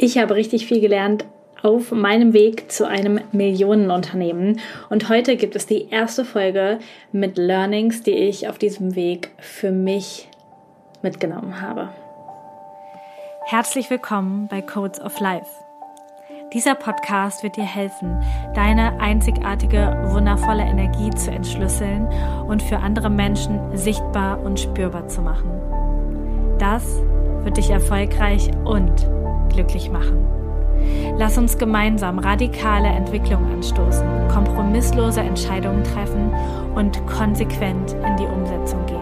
Ich 0.00 0.16
habe 0.16 0.36
richtig 0.36 0.68
viel 0.68 0.80
gelernt 0.80 1.24
auf 1.60 1.90
meinem 1.90 2.32
Weg 2.32 2.70
zu 2.70 2.86
einem 2.86 3.18
Millionenunternehmen. 3.32 4.60
Und 4.90 5.08
heute 5.08 5.36
gibt 5.36 5.56
es 5.56 5.66
die 5.66 5.88
erste 5.90 6.24
Folge 6.24 6.78
mit 7.10 7.36
Learnings, 7.36 8.04
die 8.04 8.12
ich 8.12 8.48
auf 8.48 8.58
diesem 8.58 8.94
Weg 8.94 9.30
für 9.38 9.72
mich 9.72 10.28
mitgenommen 11.02 11.60
habe. 11.60 11.88
Herzlich 13.46 13.90
willkommen 13.90 14.46
bei 14.48 14.62
Codes 14.62 15.00
of 15.00 15.18
Life. 15.18 15.50
Dieser 16.54 16.76
Podcast 16.76 17.42
wird 17.42 17.56
dir 17.56 17.66
helfen, 17.66 18.22
deine 18.54 19.00
einzigartige, 19.00 20.10
wundervolle 20.12 20.62
Energie 20.62 21.10
zu 21.10 21.32
entschlüsseln 21.32 22.06
und 22.46 22.62
für 22.62 22.78
andere 22.78 23.10
Menschen 23.10 23.76
sichtbar 23.76 24.40
und 24.44 24.60
spürbar 24.60 25.08
zu 25.08 25.22
machen. 25.22 25.50
Das 26.60 26.84
wird 27.42 27.56
dich 27.56 27.70
erfolgreich 27.70 28.48
und 28.64 29.08
glücklich 29.48 29.90
machen. 29.90 30.26
Lass 31.16 31.36
uns 31.36 31.58
gemeinsam 31.58 32.18
radikale 32.18 32.88
Entwicklung 32.88 33.44
anstoßen, 33.52 34.06
kompromisslose 34.28 35.20
Entscheidungen 35.20 35.82
treffen 35.82 36.32
und 36.74 37.04
konsequent 37.06 37.92
in 37.92 38.16
die 38.16 38.26
Umsetzung 38.26 38.86
gehen. 38.86 38.98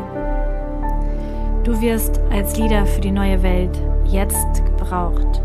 Du 1.65 1.81
wirst 1.81 2.21
als 2.31 2.57
Leader 2.57 2.87
für 2.87 3.01
die 3.01 3.11
neue 3.11 3.43
Welt 3.43 3.77
jetzt 4.07 4.65
gebraucht. 4.65 5.43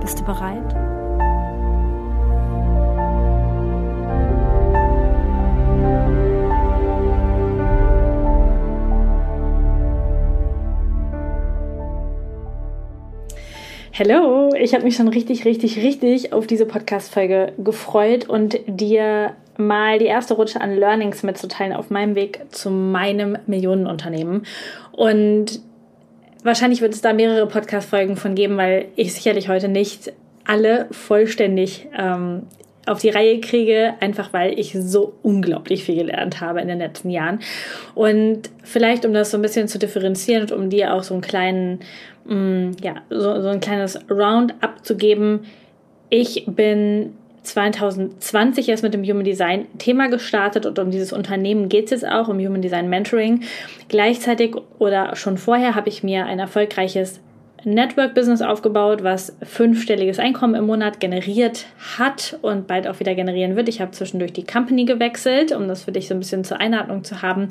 Bist 0.00 0.20
du 0.20 0.24
bereit? 0.24 0.74
Hallo, 13.98 14.54
ich 14.56 14.74
habe 14.74 14.84
mich 14.84 14.94
schon 14.94 15.08
richtig, 15.08 15.44
richtig, 15.44 15.78
richtig 15.78 16.32
auf 16.32 16.46
diese 16.46 16.66
Podcast-Folge 16.66 17.54
gefreut 17.58 18.28
und 18.28 18.60
dir 18.68 19.34
mal 19.56 19.98
die 19.98 20.04
erste 20.04 20.34
Rutsche 20.34 20.60
an 20.60 20.76
Learnings 20.76 21.24
mitzuteilen 21.24 21.72
auf 21.72 21.90
meinem 21.90 22.14
Weg 22.14 22.42
zu 22.50 22.70
meinem 22.70 23.38
Millionenunternehmen. 23.48 24.46
Und 24.92 25.58
wahrscheinlich 26.44 26.80
wird 26.80 26.94
es 26.94 27.00
da 27.00 27.12
mehrere 27.12 27.48
Podcast-Folgen 27.48 28.14
von 28.14 28.36
geben, 28.36 28.56
weil 28.56 28.86
ich 28.94 29.14
sicherlich 29.14 29.48
heute 29.48 29.66
nicht 29.66 30.12
alle 30.44 30.86
vollständig 30.92 31.88
ähm, 31.98 32.42
auf 32.88 33.00
die 33.00 33.10
Reihe 33.10 33.40
kriege, 33.40 33.94
einfach 34.00 34.32
weil 34.32 34.58
ich 34.58 34.76
so 34.78 35.14
unglaublich 35.22 35.84
viel 35.84 35.96
gelernt 35.96 36.40
habe 36.40 36.60
in 36.60 36.68
den 36.68 36.78
letzten 36.78 37.10
Jahren. 37.10 37.40
Und 37.94 38.50
vielleicht, 38.62 39.04
um 39.04 39.12
das 39.12 39.30
so 39.30 39.38
ein 39.38 39.42
bisschen 39.42 39.68
zu 39.68 39.78
differenzieren 39.78 40.42
und 40.42 40.52
um 40.52 40.70
dir 40.70 40.94
auch 40.94 41.02
so 41.02 41.14
einen 41.14 41.20
kleinen, 41.20 41.80
mh, 42.28 42.34
mm, 42.34 42.76
ja, 42.82 42.94
so, 43.10 43.40
so 43.40 43.48
ein 43.48 43.60
kleines 43.60 43.98
Roundup 44.10 44.84
zu 44.84 44.96
geben. 44.96 45.40
Ich 46.10 46.44
bin 46.46 47.14
2020 47.42 48.68
erst 48.68 48.82
mit 48.82 48.94
dem 48.94 49.02
Human 49.04 49.24
Design 49.24 49.66
Thema 49.78 50.08
gestartet 50.08 50.66
und 50.66 50.78
um 50.78 50.90
dieses 50.90 51.12
Unternehmen 51.12 51.68
geht 51.68 51.86
es 51.86 51.90
jetzt 51.90 52.06
auch, 52.06 52.28
um 52.28 52.38
Human 52.38 52.62
Design 52.62 52.88
Mentoring. 52.88 53.42
Gleichzeitig 53.88 54.54
oder 54.78 55.16
schon 55.16 55.38
vorher 55.38 55.74
habe 55.74 55.88
ich 55.88 56.02
mir 56.02 56.26
ein 56.26 56.38
erfolgreiches 56.38 57.20
Network-Business 57.64 58.42
aufgebaut, 58.42 59.02
was 59.02 59.36
fünfstelliges 59.42 60.18
Einkommen 60.18 60.54
im 60.54 60.66
Monat 60.66 61.00
generiert 61.00 61.66
hat 61.98 62.38
und 62.42 62.66
bald 62.66 62.86
auch 62.86 63.00
wieder 63.00 63.14
generieren 63.14 63.56
wird. 63.56 63.68
Ich 63.68 63.80
habe 63.80 63.90
zwischendurch 63.90 64.32
die 64.32 64.44
Company 64.44 64.84
gewechselt, 64.84 65.52
um 65.52 65.68
das 65.68 65.84
für 65.84 65.92
dich 65.92 66.08
so 66.08 66.14
ein 66.14 66.20
bisschen 66.20 66.44
zur 66.44 66.60
Einordnung 66.60 67.04
zu 67.04 67.22
haben. 67.22 67.48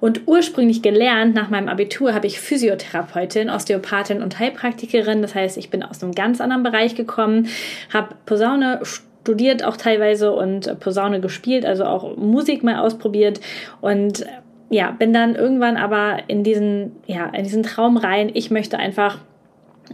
Und 0.00 0.22
ursprünglich 0.26 0.82
gelernt, 0.82 1.34
nach 1.34 1.50
meinem 1.50 1.68
Abitur, 1.68 2.14
habe 2.14 2.26
ich 2.26 2.40
Physiotherapeutin, 2.40 3.50
Osteopathin 3.50 4.22
und 4.22 4.38
Heilpraktikerin. 4.38 5.22
Das 5.22 5.34
heißt, 5.34 5.56
ich 5.58 5.70
bin 5.70 5.82
aus 5.82 6.02
einem 6.02 6.12
ganz 6.12 6.40
anderen 6.40 6.62
Bereich 6.62 6.94
gekommen, 6.94 7.48
habe 7.92 8.14
Posaune 8.26 8.80
studiert 8.84 9.64
auch 9.64 9.76
teilweise 9.76 10.32
und 10.32 10.80
Posaune 10.80 11.20
gespielt, 11.20 11.64
also 11.64 11.84
auch 11.84 12.16
Musik 12.16 12.64
mal 12.64 12.78
ausprobiert 12.78 13.40
und 13.80 14.24
ja, 14.68 14.90
bin 14.90 15.12
dann 15.12 15.34
irgendwann 15.34 15.76
aber 15.76 16.20
in 16.28 16.42
diesen, 16.42 16.96
ja, 17.06 17.26
in 17.26 17.44
diesen 17.44 17.62
Traum 17.62 17.98
rein. 17.98 18.30
Ich 18.32 18.50
möchte 18.50 18.78
einfach 18.78 19.18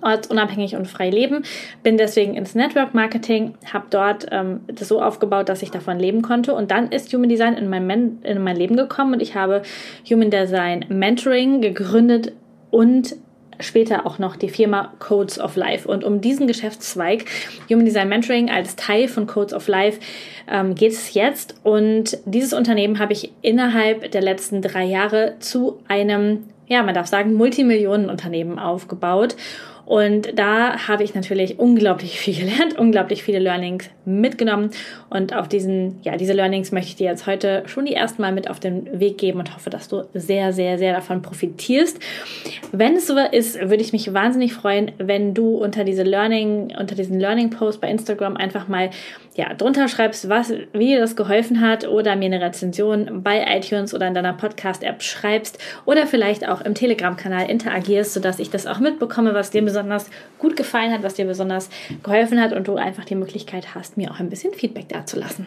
ortsunabhängig 0.02 0.76
und 0.76 0.86
frei 0.86 1.10
leben. 1.10 1.44
Bin 1.82 1.96
deswegen 1.96 2.34
ins 2.34 2.54
Network 2.54 2.94
Marketing, 2.94 3.54
habe 3.72 3.86
dort 3.90 4.26
ähm, 4.30 4.60
das 4.66 4.88
so 4.88 5.02
aufgebaut, 5.02 5.48
dass 5.48 5.62
ich 5.62 5.70
davon 5.70 5.98
leben 5.98 6.22
konnte. 6.22 6.54
Und 6.54 6.70
dann 6.70 6.90
ist 6.90 7.12
Human 7.12 7.28
Design 7.28 7.54
in 7.54 7.68
mein, 7.68 7.86
Men 7.86 8.18
in 8.22 8.42
mein 8.42 8.56
Leben 8.56 8.76
gekommen 8.76 9.14
und 9.14 9.22
ich 9.22 9.34
habe 9.34 9.62
Human 10.10 10.30
Design 10.30 10.84
Mentoring 10.88 11.60
gegründet 11.60 12.32
und 12.70 13.16
später 13.60 14.06
auch 14.06 14.18
noch 14.18 14.36
die 14.36 14.48
Firma 14.48 14.92
Codes 14.98 15.40
of 15.40 15.56
Life. 15.56 15.88
Und 15.88 16.04
um 16.04 16.20
diesen 16.20 16.46
Geschäftszweig 16.46 17.24
Human 17.68 17.84
Design 17.84 18.08
Mentoring 18.08 18.50
als 18.50 18.76
Teil 18.76 19.08
von 19.08 19.26
Codes 19.26 19.54
of 19.54 19.68
Life 19.68 20.00
ähm, 20.50 20.74
geht 20.74 20.92
es 20.92 21.14
jetzt. 21.14 21.56
Und 21.64 22.18
dieses 22.24 22.52
Unternehmen 22.52 22.98
habe 22.98 23.12
ich 23.12 23.32
innerhalb 23.42 24.10
der 24.10 24.22
letzten 24.22 24.62
drei 24.62 24.84
Jahre 24.84 25.34
zu 25.40 25.80
einem, 25.88 26.44
ja, 26.66 26.82
man 26.82 26.94
darf 26.94 27.06
sagen, 27.06 27.34
Multimillionenunternehmen 27.34 28.58
aufgebaut. 28.58 29.36
Und 29.88 30.38
da 30.38 30.86
habe 30.86 31.02
ich 31.02 31.14
natürlich 31.14 31.58
unglaublich 31.58 32.20
viel 32.20 32.34
gelernt, 32.34 32.78
unglaublich 32.78 33.22
viele 33.22 33.38
Learnings 33.38 33.88
mitgenommen. 34.04 34.68
Und 35.08 35.34
auf 35.34 35.48
diesen, 35.48 36.00
ja, 36.02 36.18
diese 36.18 36.34
Learnings 36.34 36.72
möchte 36.72 36.90
ich 36.90 36.96
dir 36.96 37.06
jetzt 37.06 37.26
heute 37.26 37.62
schon 37.64 37.86
die 37.86 37.94
ersten 37.94 38.20
Mal 38.20 38.32
mit 38.32 38.50
auf 38.50 38.60
den 38.60 39.00
Weg 39.00 39.16
geben 39.16 39.38
und 39.38 39.54
hoffe, 39.54 39.70
dass 39.70 39.88
du 39.88 40.04
sehr, 40.12 40.52
sehr, 40.52 40.76
sehr 40.76 40.92
davon 40.92 41.22
profitierst. 41.22 41.98
Wenn 42.70 42.96
es 42.96 43.06
so 43.06 43.16
ist, 43.18 43.58
würde 43.58 43.82
ich 43.82 43.94
mich 43.94 44.12
wahnsinnig 44.12 44.52
freuen, 44.52 44.92
wenn 44.98 45.32
du 45.32 45.56
unter 45.56 45.84
diese 45.84 46.02
Learning, 46.02 46.76
unter 46.78 46.94
diesen 46.94 47.18
Learning 47.18 47.48
Post 47.48 47.80
bei 47.80 47.88
Instagram 47.88 48.36
einfach 48.36 48.68
mal 48.68 48.90
ja, 49.38 49.54
drunter 49.54 49.86
schreibst, 49.86 50.28
was, 50.28 50.52
wie 50.72 50.88
dir 50.88 50.98
das 50.98 51.14
geholfen 51.14 51.60
hat 51.60 51.86
oder 51.86 52.16
mir 52.16 52.24
eine 52.24 52.40
Rezension 52.40 53.22
bei 53.22 53.44
iTunes 53.56 53.94
oder 53.94 54.08
in 54.08 54.14
deiner 54.14 54.32
Podcast-App 54.32 55.00
schreibst 55.00 55.60
oder 55.84 56.08
vielleicht 56.08 56.48
auch 56.48 56.60
im 56.60 56.74
Telegram-Kanal 56.74 57.48
interagierst, 57.48 58.14
sodass 58.14 58.40
ich 58.40 58.50
das 58.50 58.66
auch 58.66 58.80
mitbekomme, 58.80 59.34
was 59.34 59.52
dir 59.52 59.62
besonders 59.62 60.10
gut 60.38 60.56
gefallen 60.56 60.92
hat, 60.92 61.04
was 61.04 61.14
dir 61.14 61.24
besonders 61.24 61.70
geholfen 62.02 62.40
hat 62.40 62.52
und 62.52 62.66
du 62.66 62.74
einfach 62.74 63.04
die 63.04 63.14
Möglichkeit 63.14 63.76
hast, 63.76 63.96
mir 63.96 64.10
auch 64.10 64.18
ein 64.18 64.28
bisschen 64.28 64.52
Feedback 64.52 64.88
dazulassen. 64.88 65.46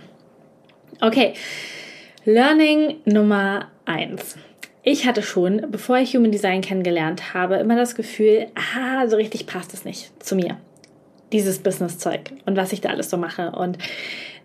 Okay, 1.02 1.34
Learning 2.24 2.96
Nummer 3.04 3.68
eins. 3.84 4.38
Ich 4.84 5.06
hatte 5.06 5.22
schon, 5.22 5.68
bevor 5.70 5.98
ich 5.98 6.16
Human 6.16 6.32
Design 6.32 6.62
kennengelernt 6.62 7.34
habe, 7.34 7.56
immer 7.56 7.76
das 7.76 7.96
Gefühl, 7.96 8.48
ah, 8.56 9.06
so 9.08 9.18
richtig 9.18 9.48
passt 9.48 9.74
es 9.74 9.84
nicht 9.84 10.24
zu 10.24 10.38
mir 10.38 10.56
dieses 11.32 11.60
Business-Zeug 11.60 12.32
und 12.46 12.58
was 12.58 12.74
ich 12.74 12.82
da 12.82 12.90
alles 12.90 13.10
so 13.10 13.18
mache 13.18 13.52
und 13.52 13.78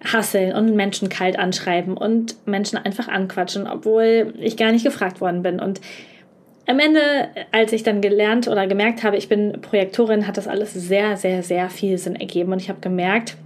hasseln 0.05 0.53
und 0.53 0.77
Menschen 0.77 1.09
kalt 1.09 1.39
anschreiben 1.39 1.97
und 1.97 2.37
Menschen 2.47 2.79
einfach 2.79 3.09
anquatschen, 3.09 3.67
obwohl 3.67 4.35
ich 4.39 4.57
gar 4.57 4.73
nicht 4.73 4.85
gefragt 4.85 5.21
worden 5.21 5.43
bin. 5.43 5.59
Und 5.61 5.81
am 6.67 6.79
Ende, 6.79 7.01
als 7.53 7.73
ich 7.73 7.83
dann 7.83 8.01
gelernt 8.01 8.49
oder 8.49 8.67
gemerkt 8.67 9.03
habe, 9.03 9.17
ich 9.17 9.29
bin 9.29 9.61
Projektorin, 9.61 10.27
hat 10.27 10.37
das 10.37 10.49
alles 10.49 10.73
sehr, 10.73 11.17
sehr, 11.17 11.43
sehr 11.43 11.71
viel 11.71 11.97
Sinn 11.97 12.17
ergeben. 12.17 12.53
Und 12.53 12.61
ich 12.61 12.69
habe 12.69 12.81
gemerkt, 12.81 13.37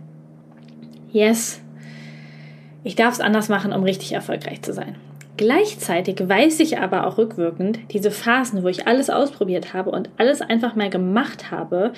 yes, 1.13 1.61
ich 2.83 2.97
darf 2.97 3.15
es 3.15 3.21
anders 3.21 3.49
machen, 3.49 3.73
um 3.73 3.83
richtig 3.83 4.13
erfolgreich 4.13 4.63
zu 4.63 4.73
sein. 4.73 4.97
Gleichzeitig 5.41 6.29
weiß 6.29 6.61
ich 6.61 6.77
aber 6.81 7.07
auch 7.07 7.17
rückwirkend, 7.17 7.79
diese 7.93 8.11
Phasen, 8.11 8.63
wo 8.63 8.69
ich 8.69 8.87
alles 8.87 9.09
ausprobiert 9.09 9.73
habe 9.73 9.91
und 9.91 10.11
alles 10.19 10.43
einfach 10.43 10.77
mal 10.77 10.91
gemacht 10.91 11.51
habe, 11.51 11.95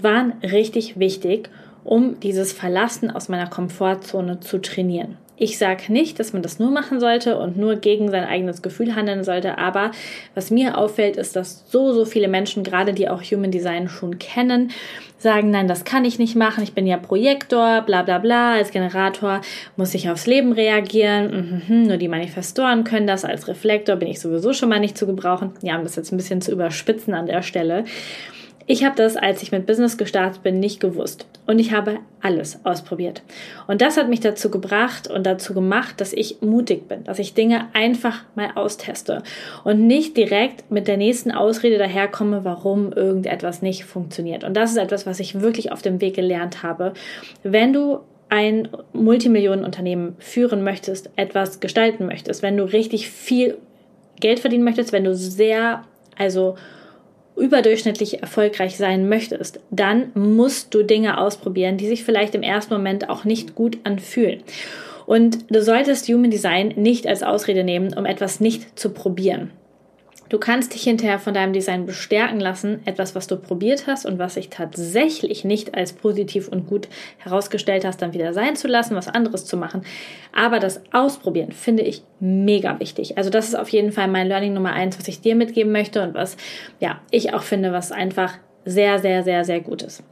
waren 0.00 0.34
richtig 0.40 0.96
wichtig, 0.96 1.50
um 1.82 2.20
dieses 2.20 2.52
Verlassen 2.52 3.10
aus 3.10 3.28
meiner 3.28 3.48
Komfortzone 3.48 4.38
zu 4.38 4.58
trainieren. 4.58 5.18
Ich 5.38 5.58
sage 5.58 5.92
nicht, 5.92 6.18
dass 6.18 6.32
man 6.32 6.42
das 6.42 6.58
nur 6.58 6.70
machen 6.70 6.98
sollte 6.98 7.38
und 7.38 7.58
nur 7.58 7.76
gegen 7.76 8.10
sein 8.10 8.24
eigenes 8.24 8.62
Gefühl 8.62 8.94
handeln 8.94 9.22
sollte, 9.22 9.58
aber 9.58 9.90
was 10.34 10.50
mir 10.50 10.78
auffällt, 10.78 11.16
ist, 11.16 11.36
dass 11.36 11.64
so, 11.70 11.92
so 11.92 12.06
viele 12.06 12.28
Menschen, 12.28 12.64
gerade 12.64 12.94
die 12.94 13.08
auch 13.08 13.22
Human 13.22 13.50
Design 13.50 13.88
schon 13.88 14.18
kennen, 14.18 14.70
sagen, 15.18 15.50
nein, 15.50 15.68
das 15.68 15.84
kann 15.84 16.04
ich 16.04 16.18
nicht 16.18 16.36
machen, 16.36 16.62
ich 16.62 16.72
bin 16.72 16.86
ja 16.86 16.96
Projektor, 16.96 17.82
bla 17.82 18.02
bla 18.02 18.18
bla, 18.18 18.54
als 18.54 18.70
Generator 18.70 19.42
muss 19.76 19.94
ich 19.94 20.08
aufs 20.08 20.26
Leben 20.26 20.52
reagieren, 20.52 21.62
mhm, 21.68 21.82
nur 21.82 21.96
die 21.98 22.08
Manifestoren 22.08 22.84
können 22.84 23.06
das, 23.06 23.24
als 23.24 23.46
Reflektor 23.46 23.96
bin 23.96 24.08
ich 24.08 24.20
sowieso 24.20 24.54
schon 24.54 24.68
mal 24.70 24.80
nicht 24.80 24.96
zu 24.96 25.06
gebrauchen. 25.06 25.52
Ja, 25.62 25.76
um 25.76 25.84
das 25.84 25.96
jetzt 25.96 26.12
ein 26.12 26.16
bisschen 26.16 26.40
zu 26.40 26.52
überspitzen 26.52 27.12
an 27.12 27.26
der 27.26 27.42
Stelle. 27.42 27.84
Ich 28.68 28.84
habe 28.84 28.96
das, 28.96 29.16
als 29.16 29.42
ich 29.42 29.52
mit 29.52 29.64
Business 29.64 29.96
gestartet 29.96 30.42
bin, 30.42 30.58
nicht 30.58 30.80
gewusst. 30.80 31.26
Und 31.46 31.60
ich 31.60 31.72
habe 31.72 31.98
alles 32.20 32.58
ausprobiert. 32.64 33.22
Und 33.68 33.80
das 33.80 33.96
hat 33.96 34.08
mich 34.08 34.18
dazu 34.18 34.50
gebracht 34.50 35.08
und 35.08 35.24
dazu 35.24 35.54
gemacht, 35.54 36.00
dass 36.00 36.12
ich 36.12 36.42
mutig 36.42 36.88
bin, 36.88 37.04
dass 37.04 37.20
ich 37.20 37.34
Dinge 37.34 37.68
einfach 37.74 38.24
mal 38.34 38.50
austeste 38.56 39.22
und 39.62 39.86
nicht 39.86 40.16
direkt 40.16 40.68
mit 40.70 40.88
der 40.88 40.96
nächsten 40.96 41.30
Ausrede 41.30 41.78
daherkomme, 41.78 42.44
warum 42.44 42.92
irgendetwas 42.92 43.62
nicht 43.62 43.84
funktioniert. 43.84 44.42
Und 44.42 44.54
das 44.54 44.72
ist 44.72 44.78
etwas, 44.78 45.06
was 45.06 45.20
ich 45.20 45.40
wirklich 45.40 45.70
auf 45.70 45.82
dem 45.82 46.00
Weg 46.00 46.14
gelernt 46.14 46.64
habe. 46.64 46.92
Wenn 47.44 47.72
du 47.72 48.00
ein 48.28 48.68
Multimillionenunternehmen 48.92 50.16
führen 50.18 50.64
möchtest, 50.64 51.10
etwas 51.14 51.60
gestalten 51.60 52.06
möchtest, 52.06 52.42
wenn 52.42 52.56
du 52.56 52.64
richtig 52.64 53.08
viel 53.08 53.58
Geld 54.18 54.40
verdienen 54.40 54.64
möchtest, 54.64 54.92
wenn 54.92 55.04
du 55.04 55.14
sehr, 55.14 55.84
also 56.18 56.56
überdurchschnittlich 57.36 58.20
erfolgreich 58.20 58.76
sein 58.76 59.08
möchtest, 59.08 59.60
dann 59.70 60.10
musst 60.14 60.74
du 60.74 60.82
Dinge 60.82 61.18
ausprobieren, 61.18 61.76
die 61.76 61.86
sich 61.86 62.04
vielleicht 62.04 62.34
im 62.34 62.42
ersten 62.42 62.74
Moment 62.74 63.08
auch 63.08 63.24
nicht 63.24 63.54
gut 63.54 63.78
anfühlen. 63.84 64.42
Und 65.06 65.50
du 65.50 65.62
solltest 65.62 66.08
Human 66.08 66.30
Design 66.30 66.72
nicht 66.76 67.06
als 67.06 67.22
Ausrede 67.22 67.62
nehmen, 67.62 67.94
um 67.96 68.06
etwas 68.06 68.40
nicht 68.40 68.78
zu 68.78 68.90
probieren. 68.90 69.50
Du 70.28 70.38
kannst 70.38 70.74
dich 70.74 70.82
hinterher 70.82 71.18
von 71.18 71.34
deinem 71.34 71.52
Design 71.52 71.86
bestärken 71.86 72.40
lassen, 72.40 72.80
etwas, 72.84 73.14
was 73.14 73.26
du 73.26 73.36
probiert 73.36 73.86
hast 73.86 74.06
und 74.06 74.18
was 74.18 74.34
sich 74.34 74.50
tatsächlich 74.50 75.44
nicht 75.44 75.74
als 75.74 75.92
positiv 75.92 76.48
und 76.48 76.66
gut 76.66 76.88
herausgestellt 77.18 77.84
hast, 77.84 78.02
dann 78.02 78.12
wieder 78.12 78.32
sein 78.32 78.56
zu 78.56 78.66
lassen, 78.66 78.96
was 78.96 79.08
anderes 79.08 79.44
zu 79.44 79.56
machen. 79.56 79.82
Aber 80.32 80.58
das 80.58 80.80
Ausprobieren 80.92 81.52
finde 81.52 81.82
ich 81.82 82.02
mega 82.18 82.80
wichtig. 82.80 83.16
Also 83.16 83.30
das 83.30 83.48
ist 83.48 83.54
auf 83.54 83.68
jeden 83.68 83.92
Fall 83.92 84.08
mein 84.08 84.28
Learning 84.28 84.54
Nummer 84.54 84.72
eins, 84.72 84.98
was 84.98 85.08
ich 85.08 85.20
dir 85.20 85.36
mitgeben 85.36 85.72
möchte 85.72 86.02
und 86.02 86.14
was, 86.14 86.36
ja, 86.80 87.00
ich 87.10 87.34
auch 87.34 87.42
finde, 87.42 87.72
was 87.72 87.92
einfach 87.92 88.34
sehr, 88.64 88.98
sehr, 88.98 89.22
sehr, 89.22 89.44
sehr 89.44 89.60
gut 89.60 89.82
ist. 89.82 90.02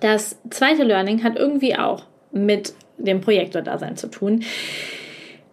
Das 0.00 0.38
zweite 0.50 0.84
Learning 0.84 1.24
hat 1.24 1.36
irgendwie 1.36 1.76
auch 1.76 2.04
mit 2.30 2.72
dem 2.98 3.20
Projektor-Dasein 3.20 3.96
zu 3.96 4.08
tun. 4.08 4.44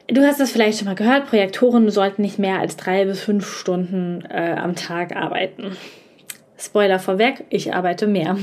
Du 0.07 0.21
hast 0.21 0.39
das 0.39 0.51
vielleicht 0.51 0.77
schon 0.77 0.87
mal 0.87 0.95
gehört, 0.95 1.27
Projektoren 1.27 1.89
sollten 1.89 2.21
nicht 2.21 2.37
mehr 2.37 2.59
als 2.59 2.77
drei 2.77 3.05
bis 3.05 3.21
fünf 3.21 3.47
Stunden 3.47 4.23
äh, 4.29 4.55
am 4.57 4.75
Tag 4.75 5.15
arbeiten. 5.15 5.75
Spoiler 6.57 6.99
vorweg, 6.99 7.45
ich 7.49 7.73
arbeite 7.73 8.05
mehr. 8.05 8.37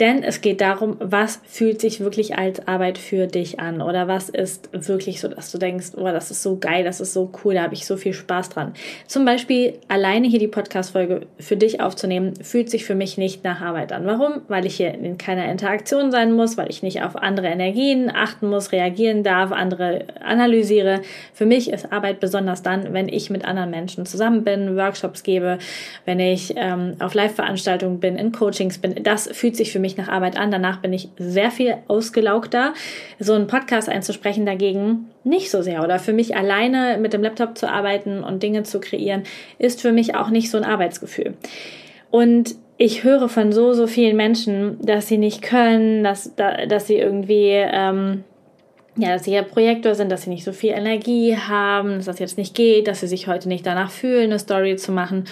Denn 0.00 0.22
es 0.22 0.40
geht 0.40 0.60
darum, 0.60 0.96
was 1.00 1.40
fühlt 1.44 1.80
sich 1.80 2.00
wirklich 2.00 2.36
als 2.36 2.66
Arbeit 2.66 2.96
für 2.96 3.26
dich 3.26 3.60
an 3.60 3.82
oder 3.82 4.08
was 4.08 4.30
ist 4.30 4.70
wirklich 4.72 5.20
so, 5.20 5.28
dass 5.28 5.52
du 5.52 5.58
denkst, 5.58 5.92
oh, 5.96 6.04
das 6.04 6.30
ist 6.30 6.42
so 6.42 6.56
geil, 6.56 6.82
das 6.82 7.00
ist 7.00 7.12
so 7.12 7.30
cool, 7.44 7.54
da 7.54 7.62
habe 7.62 7.74
ich 7.74 7.86
so 7.86 7.98
viel 7.98 8.14
Spaß 8.14 8.48
dran. 8.48 8.72
Zum 9.06 9.26
Beispiel 9.26 9.74
alleine 9.88 10.28
hier 10.28 10.38
die 10.38 10.48
Podcast-Folge 10.48 11.26
für 11.38 11.56
dich 11.56 11.80
aufzunehmen, 11.80 12.34
fühlt 12.42 12.70
sich 12.70 12.86
für 12.86 12.94
mich 12.94 13.18
nicht 13.18 13.44
nach 13.44 13.60
Arbeit 13.60 13.92
an. 13.92 14.06
Warum? 14.06 14.40
Weil 14.48 14.64
ich 14.64 14.76
hier 14.76 14.94
in 14.94 15.18
keiner 15.18 15.50
Interaktion 15.50 16.10
sein 16.10 16.32
muss, 16.32 16.56
weil 16.56 16.70
ich 16.70 16.82
nicht 16.82 17.02
auf 17.02 17.14
andere 17.14 17.48
Energien 17.48 18.10
achten 18.10 18.48
muss, 18.48 18.72
reagieren 18.72 19.22
darf, 19.22 19.52
andere 19.52 20.06
analysiere. 20.24 21.02
Für 21.34 21.44
mich 21.44 21.70
ist 21.70 21.92
Arbeit 21.92 22.18
besonders 22.18 22.62
dann, 22.62 22.94
wenn 22.94 23.08
ich 23.08 23.28
mit 23.28 23.44
anderen 23.44 23.70
Menschen 23.70 24.06
zusammen 24.06 24.42
bin, 24.42 24.74
Workshops 24.76 25.22
gebe, 25.22 25.58
wenn 26.06 26.18
ich 26.18 26.54
ähm, 26.56 26.96
auf 26.98 27.12
Live-Veranstaltungen 27.12 28.00
bin, 28.00 28.16
in 28.16 28.32
Coachings 28.32 28.78
bin. 28.78 28.94
Das 29.02 29.28
fühlt 29.28 29.56
sich 29.56 29.70
für 29.70 29.78
mich 29.78 29.91
nach 29.96 30.08
Arbeit 30.08 30.36
an. 30.36 30.50
Danach 30.50 30.80
bin 30.80 30.92
ich 30.92 31.08
sehr 31.18 31.50
viel 31.50 31.76
ausgelaugter. 31.88 32.74
So 33.18 33.34
einen 33.34 33.46
Podcast 33.46 33.88
einzusprechen 33.88 34.46
dagegen 34.46 35.10
nicht 35.24 35.50
so 35.50 35.62
sehr. 35.62 35.82
Oder 35.84 35.98
für 35.98 36.12
mich 36.12 36.36
alleine 36.36 36.98
mit 36.98 37.12
dem 37.12 37.22
Laptop 37.22 37.56
zu 37.56 37.70
arbeiten 37.70 38.22
und 38.24 38.42
Dinge 38.42 38.62
zu 38.62 38.80
kreieren, 38.80 39.22
ist 39.58 39.80
für 39.80 39.92
mich 39.92 40.14
auch 40.14 40.30
nicht 40.30 40.50
so 40.50 40.58
ein 40.58 40.64
Arbeitsgefühl. 40.64 41.34
Und 42.10 42.56
ich 42.76 43.04
höre 43.04 43.28
von 43.28 43.52
so, 43.52 43.74
so 43.74 43.86
vielen 43.86 44.16
Menschen, 44.16 44.78
dass 44.82 45.06
sie 45.06 45.18
nicht 45.18 45.42
können, 45.42 46.02
dass, 46.02 46.34
dass 46.34 46.86
sie 46.86 46.96
irgendwie, 46.96 47.50
ähm, 47.50 48.24
ja, 48.96 49.10
dass 49.12 49.24
sie 49.24 49.32
ja 49.32 49.42
Projektor 49.42 49.94
sind, 49.94 50.10
dass 50.10 50.22
sie 50.22 50.30
nicht 50.30 50.44
so 50.44 50.52
viel 50.52 50.72
Energie 50.72 51.36
haben, 51.36 51.96
dass 51.96 52.06
das 52.06 52.18
jetzt 52.18 52.38
nicht 52.38 52.54
geht, 52.54 52.88
dass 52.88 53.00
sie 53.00 53.06
sich 53.06 53.28
heute 53.28 53.48
nicht 53.48 53.66
danach 53.66 53.90
fühlen, 53.90 54.24
eine 54.24 54.38
Story 54.38 54.76
zu 54.76 54.90
machen. 54.90 55.24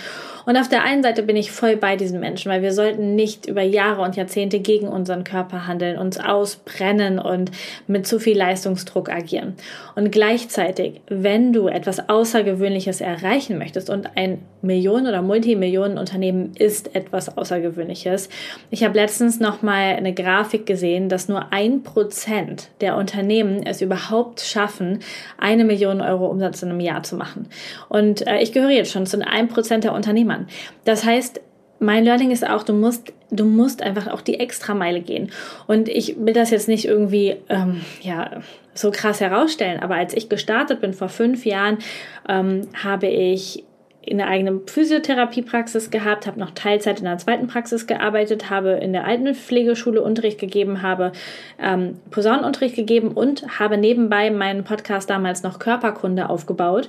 Und 0.51 0.57
auf 0.57 0.69
der 0.69 0.83
einen 0.83 1.05
Seite 1.05 1.23
bin 1.23 1.37
ich 1.37 1.53
voll 1.53 1.77
bei 1.77 1.95
diesen 1.95 2.19
Menschen, 2.19 2.51
weil 2.51 2.61
wir 2.61 2.73
sollten 2.73 3.15
nicht 3.15 3.47
über 3.47 3.63
Jahre 3.63 4.03
und 4.03 4.17
Jahrzehnte 4.17 4.59
gegen 4.59 4.89
unseren 4.89 5.23
Körper 5.23 5.69
handeln, 5.69 5.97
uns 5.97 6.19
ausbrennen 6.19 7.21
und 7.21 7.53
mit 7.87 8.05
zu 8.05 8.19
viel 8.19 8.37
Leistungsdruck 8.37 9.11
agieren. 9.11 9.55
Und 9.95 10.11
gleichzeitig, 10.11 11.03
wenn 11.07 11.53
du 11.53 11.69
etwas 11.69 12.09
Außergewöhnliches 12.09 13.01
erreichen 13.01 13.59
möchtest 13.59 13.91
und 13.91 14.17
ein 14.17 14.41
Millionen- 14.61 15.07
oder 15.07 15.23
Multimillionenunternehmen 15.23 16.57
ist 16.57 16.97
etwas 16.97 17.39
Außergewöhnliches. 17.39 18.29
Ich 18.71 18.83
habe 18.83 18.99
letztens 18.99 19.39
noch 19.39 19.63
mal 19.63 19.95
eine 19.95 20.13
Grafik 20.13 20.67
gesehen, 20.67 21.09
dass 21.09 21.29
nur 21.29 21.53
ein 21.53 21.85
Prozent 21.85 22.71
der 22.81 22.97
Unternehmen 22.97 23.65
es 23.65 23.81
überhaupt 23.81 24.41
schaffen, 24.41 24.99
eine 25.39 25.65
Million 25.65 26.01
Euro 26.01 26.27
Umsatz 26.27 26.63
in 26.63 26.71
einem 26.71 26.81
Jahr 26.81 27.05
zu 27.05 27.15
machen. 27.15 27.47
Und 27.89 28.27
äh, 28.27 28.41
ich 28.41 28.53
gehöre 28.53 28.71
jetzt 28.71 28.91
schon 28.91 29.07
zu 29.07 29.25
einem 29.25 29.49
Prozent 29.49 29.85
der 29.85 29.95
Unternehmer 29.95 30.40
an. 30.41 30.49
Das 30.85 31.05
heißt, 31.05 31.41
mein 31.81 32.05
Learning 32.05 32.31
ist 32.31 32.47
auch, 32.47 32.63
du 32.63 32.75
musst, 32.75 33.13
du 33.31 33.45
musst 33.45 33.83
einfach 33.83 34.09
auch 34.09 34.21
die 34.21 34.39
Extrameile 34.39 35.01
gehen. 35.01 35.31
Und 35.67 35.89
ich 35.89 36.17
will 36.19 36.35
das 36.35 36.51
jetzt 36.51 36.69
nicht 36.69 36.85
irgendwie, 36.85 37.37
ähm, 37.49 37.81
ja, 38.03 38.43
so 38.75 38.91
krass 38.91 39.21
herausstellen, 39.21 39.81
aber 39.81 39.97
als 39.97 40.15
ich 40.15 40.29
gestartet 40.29 40.81
bin 40.81 40.95
vor 40.95 41.09
fünf 41.09 41.45
Jahren, 41.45 41.79
ähm, 42.29 42.69
habe 42.75 43.09
ich 43.09 43.65
eine 44.09 44.27
eigene 44.27 44.61
Physiotherapiepraxis 44.67 45.91
gehabt, 45.91 46.27
habe 46.27 46.41
noch 46.41 46.53
Teilzeit 46.53 47.01
in 47.01 47.05
der 47.05 47.19
zweiten 47.19 47.49
Praxis 47.49 47.87
gearbeitet, 47.87 48.49
habe 48.49 48.71
in 48.71 48.93
der 48.93 49.05
Altenpflegeschule 49.05 50.03
Unterricht 50.03 50.39
gegeben, 50.39 50.83
habe 50.83 51.13
ähm, 51.61 51.99
Posaunenunterricht 52.11 52.77
gegeben 52.77 53.09
und 53.09 53.59
habe 53.59 53.77
nebenbei 53.77 54.31
meinen 54.31 54.65
Podcast 54.65 55.11
damals 55.11 55.43
noch 55.43 55.59
Körperkunde 55.59 56.31
aufgebaut 56.31 56.89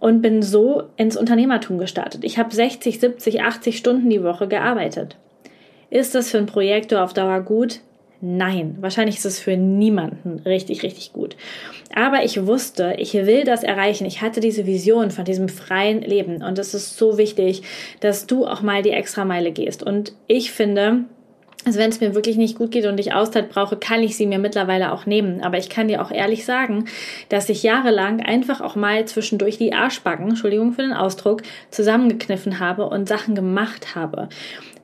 und 0.00 0.22
bin 0.22 0.42
so 0.42 0.84
ins 0.96 1.16
Unternehmertum 1.16 1.78
gestartet. 1.78 2.24
Ich 2.24 2.38
habe 2.38 2.54
60, 2.54 3.00
70, 3.00 3.42
80 3.42 3.76
Stunden 3.76 4.10
die 4.10 4.22
Woche 4.22 4.48
gearbeitet. 4.48 5.16
Ist 5.90 6.14
das 6.14 6.30
für 6.30 6.38
einen 6.38 6.46
Projektor 6.46 7.02
auf 7.02 7.14
Dauer 7.14 7.40
gut? 7.40 7.80
Nein, 8.20 8.78
wahrscheinlich 8.80 9.16
ist 9.16 9.26
es 9.26 9.38
für 9.38 9.56
niemanden 9.56 10.40
richtig, 10.46 10.82
richtig 10.82 11.12
gut. 11.12 11.36
Aber 11.94 12.24
ich 12.24 12.46
wusste, 12.46 12.94
ich 12.98 13.12
will 13.12 13.44
das 13.44 13.62
erreichen. 13.62 14.06
Ich 14.06 14.22
hatte 14.22 14.40
diese 14.40 14.66
Vision 14.66 15.10
von 15.10 15.24
diesem 15.24 15.48
freien 15.48 16.00
Leben. 16.00 16.42
Und 16.42 16.58
es 16.58 16.72
ist 16.72 16.96
so 16.96 17.18
wichtig, 17.18 17.62
dass 18.00 18.26
du 18.26 18.46
auch 18.46 18.62
mal 18.62 18.82
die 18.82 18.90
Extrameile 18.90 19.52
gehst. 19.52 19.82
Und 19.82 20.14
ich 20.28 20.50
finde, 20.50 21.04
also 21.66 21.80
wenn 21.80 21.90
es 21.90 22.00
mir 22.00 22.14
wirklich 22.14 22.36
nicht 22.36 22.56
gut 22.56 22.70
geht 22.70 22.86
und 22.86 23.00
ich 23.00 23.12
Auszeit 23.12 23.50
brauche, 23.50 23.76
kann 23.76 24.00
ich 24.00 24.16
sie 24.16 24.26
mir 24.26 24.38
mittlerweile 24.38 24.92
auch 24.92 25.04
nehmen. 25.04 25.42
Aber 25.42 25.58
ich 25.58 25.68
kann 25.68 25.88
dir 25.88 26.00
auch 26.00 26.12
ehrlich 26.12 26.44
sagen, 26.44 26.84
dass 27.28 27.48
ich 27.48 27.64
jahrelang 27.64 28.20
einfach 28.20 28.60
auch 28.60 28.76
mal 28.76 29.04
zwischendurch 29.04 29.58
die 29.58 29.74
Arschbacken, 29.74 30.28
Entschuldigung 30.28 30.74
für 30.74 30.82
den 30.82 30.92
Ausdruck, 30.92 31.42
zusammengekniffen 31.72 32.60
habe 32.60 32.88
und 32.88 33.08
Sachen 33.08 33.34
gemacht 33.34 33.96
habe. 33.96 34.28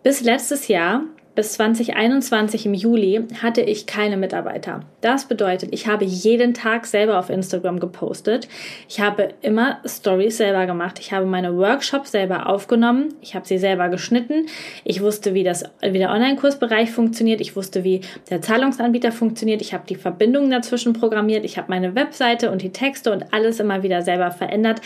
Bis 0.02 0.22
letztes 0.22 0.66
Jahr 0.66 1.04
bis 1.34 1.54
2021 1.54 2.66
im 2.66 2.74
Juli 2.74 3.24
hatte 3.40 3.62
ich 3.62 3.86
keine 3.86 4.18
Mitarbeiter. 4.18 4.80
Das 5.00 5.24
bedeutet, 5.24 5.70
ich 5.72 5.86
habe 5.86 6.04
jeden 6.04 6.52
Tag 6.52 6.84
selber 6.84 7.18
auf 7.18 7.30
Instagram 7.30 7.80
gepostet. 7.80 8.48
Ich 8.86 9.00
habe 9.00 9.30
immer 9.40 9.78
Stories 9.86 10.36
selber 10.36 10.66
gemacht. 10.66 10.98
Ich 10.98 11.12
habe 11.12 11.24
meine 11.24 11.56
Workshops 11.56 12.12
selber 12.12 12.48
aufgenommen. 12.48 13.14
Ich 13.22 13.34
habe 13.34 13.46
sie 13.46 13.56
selber 13.56 13.88
geschnitten. 13.88 14.46
Ich 14.84 15.00
wusste, 15.00 15.32
wie 15.32 15.42
das, 15.42 15.64
wie 15.80 15.98
der 15.98 16.10
Online-Kursbereich 16.10 16.90
funktioniert. 16.90 17.40
Ich 17.40 17.56
wusste, 17.56 17.82
wie 17.82 18.02
der 18.28 18.42
Zahlungsanbieter 18.42 19.10
funktioniert. 19.10 19.62
Ich 19.62 19.72
habe 19.72 19.84
die 19.88 19.96
Verbindungen 19.96 20.50
dazwischen 20.50 20.92
programmiert. 20.92 21.46
Ich 21.46 21.56
habe 21.56 21.70
meine 21.70 21.94
Webseite 21.94 22.50
und 22.50 22.60
die 22.60 22.72
Texte 22.72 23.10
und 23.10 23.32
alles 23.32 23.58
immer 23.58 23.82
wieder 23.82 24.02
selber 24.02 24.32
verändert. 24.32 24.82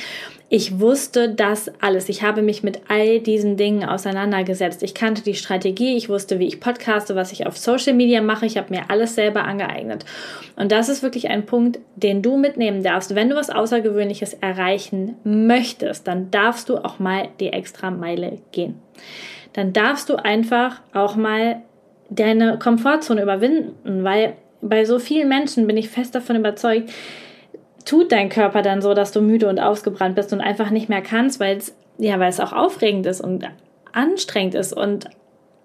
Ich 0.49 0.79
wusste 0.79 1.29
das 1.29 1.73
alles. 1.81 2.09
Ich 2.09 2.23
habe 2.23 2.41
mich 2.41 2.63
mit 2.63 2.83
all 2.87 3.19
diesen 3.19 3.57
Dingen 3.57 3.85
auseinandergesetzt. 3.85 4.85
Ich 4.85 4.95
kannte 4.95 5.23
die 5.23 5.35
Strategie. 5.35 5.97
Ich 5.97 6.09
wusste, 6.09 6.39
wie 6.39 6.47
ich 6.47 6.61
podcaste, 6.61 7.17
was 7.17 7.33
ich 7.33 7.47
auf 7.47 7.59
Social 7.59 7.95
Media 7.95 8.21
mache. 8.21 8.47
Ich 8.47 8.57
habe 8.57 8.73
mir 8.73 8.89
alles 8.89 9.17
selber 9.17 9.43
angeeignet. 9.43 10.05
Und 10.55 10.71
das 10.71 10.89
ist 10.89 11.03
wirklich 11.03 11.29
ein 11.31 11.47
Punkt, 11.47 11.81
den 11.97 12.23
du 12.23 12.37
mitnehmen 12.37 12.85
darfst. 12.85 13.17
Wenn 13.17 13.29
du 13.29 13.35
was 13.35 13.51
Außergewöhnliches 13.51 14.35
erreichen 14.35 15.17
möchtest, 15.25 16.07
dann 16.07 16.31
darfst 16.31 16.69
du 16.69 16.77
auch 16.77 17.01
mal 17.01 17.29
die 17.41 17.49
extra 17.49 17.91
Meile 17.91 18.39
gehen. 18.53 18.81
Dann 19.53 19.73
darfst 19.73 20.09
du 20.11 20.15
einfach 20.15 20.81
auch 20.95 21.17
mal 21.17 21.63
deine 22.09 22.57
Komfortzone 22.61 23.21
überwinden, 23.21 24.05
weil 24.05 24.35
bei 24.63 24.85
so 24.85 25.01
vielen 25.01 25.29
Menschen 25.29 25.67
bin 25.67 25.77
ich 25.77 25.89
fest 25.89 26.15
davon 26.15 26.37
überzeugt, 26.37 26.91
tut 27.87 28.13
dein 28.13 28.29
Körper 28.29 28.61
dann 28.61 28.83
so, 28.83 28.93
dass 28.93 29.13
du 29.13 29.23
müde 29.23 29.49
und 29.49 29.59
ausgebrannt 29.59 30.15
bist 30.15 30.35
und 30.35 30.43
einfach 30.43 30.69
nicht 30.71 30.91
mehr 30.91 31.01
kannst, 31.01 31.41
weil 31.41 31.57
es 31.57 31.75
ja, 31.99 32.19
weil 32.21 32.29
es 32.29 32.41
auch 32.41 32.53
aufregend 32.53 33.07
ist 33.07 33.21
und 33.21 33.49
anstrengend 33.93 34.55
ist 34.55 34.73
und 34.73 35.07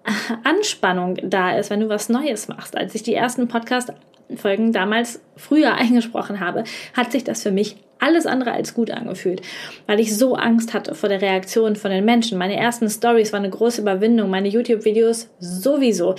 Anspannung 0.44 1.18
da 1.22 1.56
ist, 1.56 1.70
wenn 1.70 1.80
du 1.80 1.88
was 1.88 2.08
Neues 2.08 2.48
machst. 2.48 2.76
Als 2.76 2.94
ich 2.94 3.02
die 3.02 3.14
ersten 3.14 3.48
Podcast-Folgen 3.48 4.72
damals 4.72 5.20
früher 5.36 5.74
eingesprochen 5.78 6.40
habe, 6.40 6.64
hat 6.94 7.12
sich 7.12 7.24
das 7.24 7.42
für 7.42 7.52
mich 7.52 7.76
alles 7.98 8.26
andere 8.26 8.50
als 8.50 8.74
gut 8.74 8.90
angefühlt, 8.90 9.42
weil 9.86 10.00
ich 10.00 10.16
so 10.16 10.34
Angst 10.34 10.74
hatte 10.74 10.96
vor 10.96 11.08
der 11.08 11.22
Reaktion 11.22 11.76
von 11.76 11.92
den 11.92 12.04
Menschen. 12.04 12.36
Meine 12.36 12.56
ersten 12.56 12.90
Stories 12.90 13.32
waren 13.32 13.44
eine 13.44 13.50
große 13.50 13.80
Überwindung, 13.80 14.28
meine 14.28 14.48
YouTube-Videos 14.48 15.28
sowieso. 15.38 16.16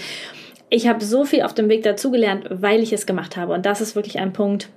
Ich 0.69 0.87
habe 0.87 1.03
so 1.03 1.25
viel 1.25 1.41
auf 1.41 1.53
dem 1.53 1.67
Weg 1.67 1.83
dazugelernt, 1.83 2.45
weil 2.49 2.81
ich 2.81 2.93
es 2.93 3.05
gemacht 3.05 3.35
habe. 3.35 3.53
Und 3.53 3.65
das 3.65 3.81
ist 3.81 3.97
wirklich 3.97 4.19
ein 4.19 4.31
Punkt, 4.31 4.69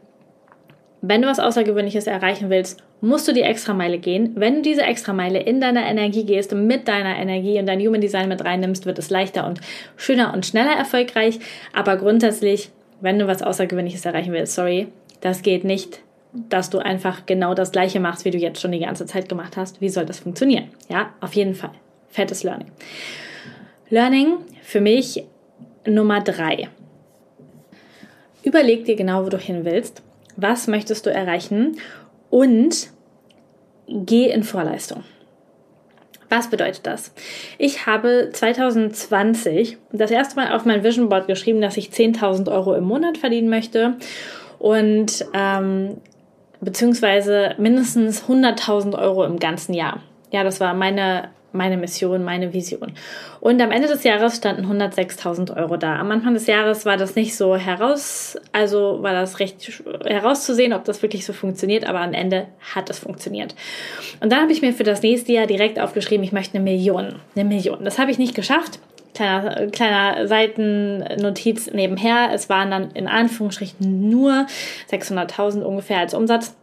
wenn 1.09 1.23
du 1.23 1.29
was 1.29 1.39
Außergewöhnliches 1.39 2.07
erreichen 2.07 2.51
willst, 2.51 2.83
musst 3.01 3.29
du 3.29 3.33
die 3.33 3.43
Extrameile 3.43 3.99
gehen. 3.99 4.33
Wenn 4.35 4.57
du 4.57 4.63
diese 4.63 4.83
Extrameile 4.83 5.41
in 5.41 5.61
deiner 5.61 5.87
Energie 5.87 6.25
gehst, 6.25 6.53
mit 6.53 6.89
deiner 6.89 7.17
Energie 7.17 7.59
und 7.59 7.67
dein 7.67 7.81
Human 7.81 8.01
Design 8.01 8.29
mit 8.29 8.45
reinnimmst, 8.45 8.87
wird 8.87 8.99
es 8.99 9.11
leichter 9.11 9.47
und 9.47 9.61
schöner 9.97 10.33
und 10.33 10.47
schneller 10.47 10.77
erfolgreich. 10.77 11.39
Aber 11.73 11.97
grundsätzlich, 11.97 12.71
wenn 13.01 13.19
du 13.19 13.27
was 13.27 13.43
Außergewöhnliches 13.43 14.05
erreichen 14.05 14.33
willst, 14.33 14.55
sorry, 14.55 14.89
das 15.21 15.43
geht 15.43 15.65
nicht 15.65 16.01
dass 16.49 16.71
du 16.71 16.79
einfach 16.79 17.27
genau 17.27 17.55
das 17.55 17.73
Gleiche 17.73 18.01
machst, 18.01 18.25
wie 18.25 18.31
du 18.31 18.39
jetzt 18.39 18.61
schon 18.61 18.73
die 18.73 18.81
ganze 18.81 19.07
Zeit 19.07 19.29
gemacht 19.29 19.57
hast. 19.57 19.81
Wie 19.81 19.89
soll 19.89 20.07
das 20.07 20.19
funktionieren? 20.19 20.69
Ja, 20.89 21.15
auf 21.21 21.35
jeden 21.35 21.55
Fall. 21.55 21.73
Fettes 22.09 22.43
Learning. 22.45 22.71
Learning 23.89 24.39
für 24.63 24.81
mich 24.81 25.25
Nummer 25.87 26.21
drei. 26.21 26.69
Überleg 28.43 28.85
dir 28.85 28.97
genau, 28.97 29.25
wo 29.25 29.29
du 29.29 29.39
hin 29.39 29.65
willst. 29.65 30.03
Was 30.37 30.67
möchtest 30.67 31.07
du 31.07 31.11
erreichen? 31.11 31.79
Und 32.31 32.91
geh 33.89 34.31
in 34.31 34.43
Vorleistung. 34.43 35.05
Was 36.29 36.51
bedeutet 36.51 36.87
das? 36.87 37.13
Ich 37.57 37.87
habe 37.87 38.31
2020 38.33 39.79
das 39.93 40.11
erste 40.11 40.37
Mal 40.37 40.53
auf 40.53 40.65
mein 40.65 40.83
Vision 40.83 41.09
Board 41.09 41.29
geschrieben, 41.29 41.61
dass 41.61 41.77
ich 41.77 41.91
10.000 41.91 42.51
Euro 42.51 42.75
im 42.75 42.85
Monat 42.85 43.17
verdienen 43.17 43.49
möchte 43.49 43.95
und 44.59 45.25
ähm, 45.33 45.99
beziehungsweise 46.61 47.55
mindestens 47.59 48.25
100.000 48.25 48.99
Euro 48.99 49.25
im 49.25 49.39
ganzen 49.39 49.73
Jahr. 49.73 50.01
Ja, 50.33 50.43
das 50.43 50.59
war 50.59 50.75
meine 50.75 51.31
meine 51.53 51.77
Mission, 51.77 52.25
meine 52.25 52.53
Vision. 52.53 52.93
Und 53.41 53.61
am 53.61 53.71
Ende 53.71 53.89
des 53.89 54.05
Jahres 54.05 54.37
standen 54.37 54.67
106.000 54.67 55.57
Euro 55.57 55.77
da. 55.77 55.97
Am 55.97 56.11
Anfang 56.11 56.35
des 56.35 56.47
Jahres 56.47 56.85
war 56.85 56.97
das 56.97 57.15
nicht 57.15 57.37
so 57.37 57.57
heraus, 57.57 58.39
also 58.53 59.03
war 59.03 59.13
das 59.13 59.41
recht 59.41 59.83
herauszusehen, 60.05 60.73
ob 60.73 60.85
das 60.85 61.03
wirklich 61.03 61.25
so 61.25 61.33
funktioniert, 61.33 61.87
aber 61.87 62.01
am 62.01 62.13
Ende 62.13 62.47
hat 62.75 62.91
es 62.91 62.99
funktioniert. 62.99 63.55
Und 64.21 64.33
dann 64.33 64.43
habe 64.43 64.53
ich 64.53 64.63
mir 64.63 64.73
für 64.73 64.85
das 64.85 65.03
nächste 65.03 65.33
Jahr 65.33 65.47
direkt 65.47 65.79
aufgeschrieben, 65.81 66.25
ich 66.25 66.33
möchte 66.33 66.57
eine 66.57 66.65
Million. 66.65 67.17
Eine 67.35 67.45
Million. 67.45 67.85
Das 67.85 67.99
habe 67.99 68.11
ich 68.11 68.19
nicht 68.19 68.35
geschafft. 68.35 68.79
Kleiner, 69.15 69.69
kleiner 69.69 70.27
Seitennotiz 70.27 71.71
nebenher. 71.73 72.31
Es 72.35 72.51
waren 72.51 72.71
dann 72.71 72.91
in 72.91 73.09
Anführungsstrichen 73.09 74.11
nur 74.11 74.47
600.000 74.91 75.63
ungefähr 75.63 75.99
als 75.99 76.13
Umsatz 76.13 76.55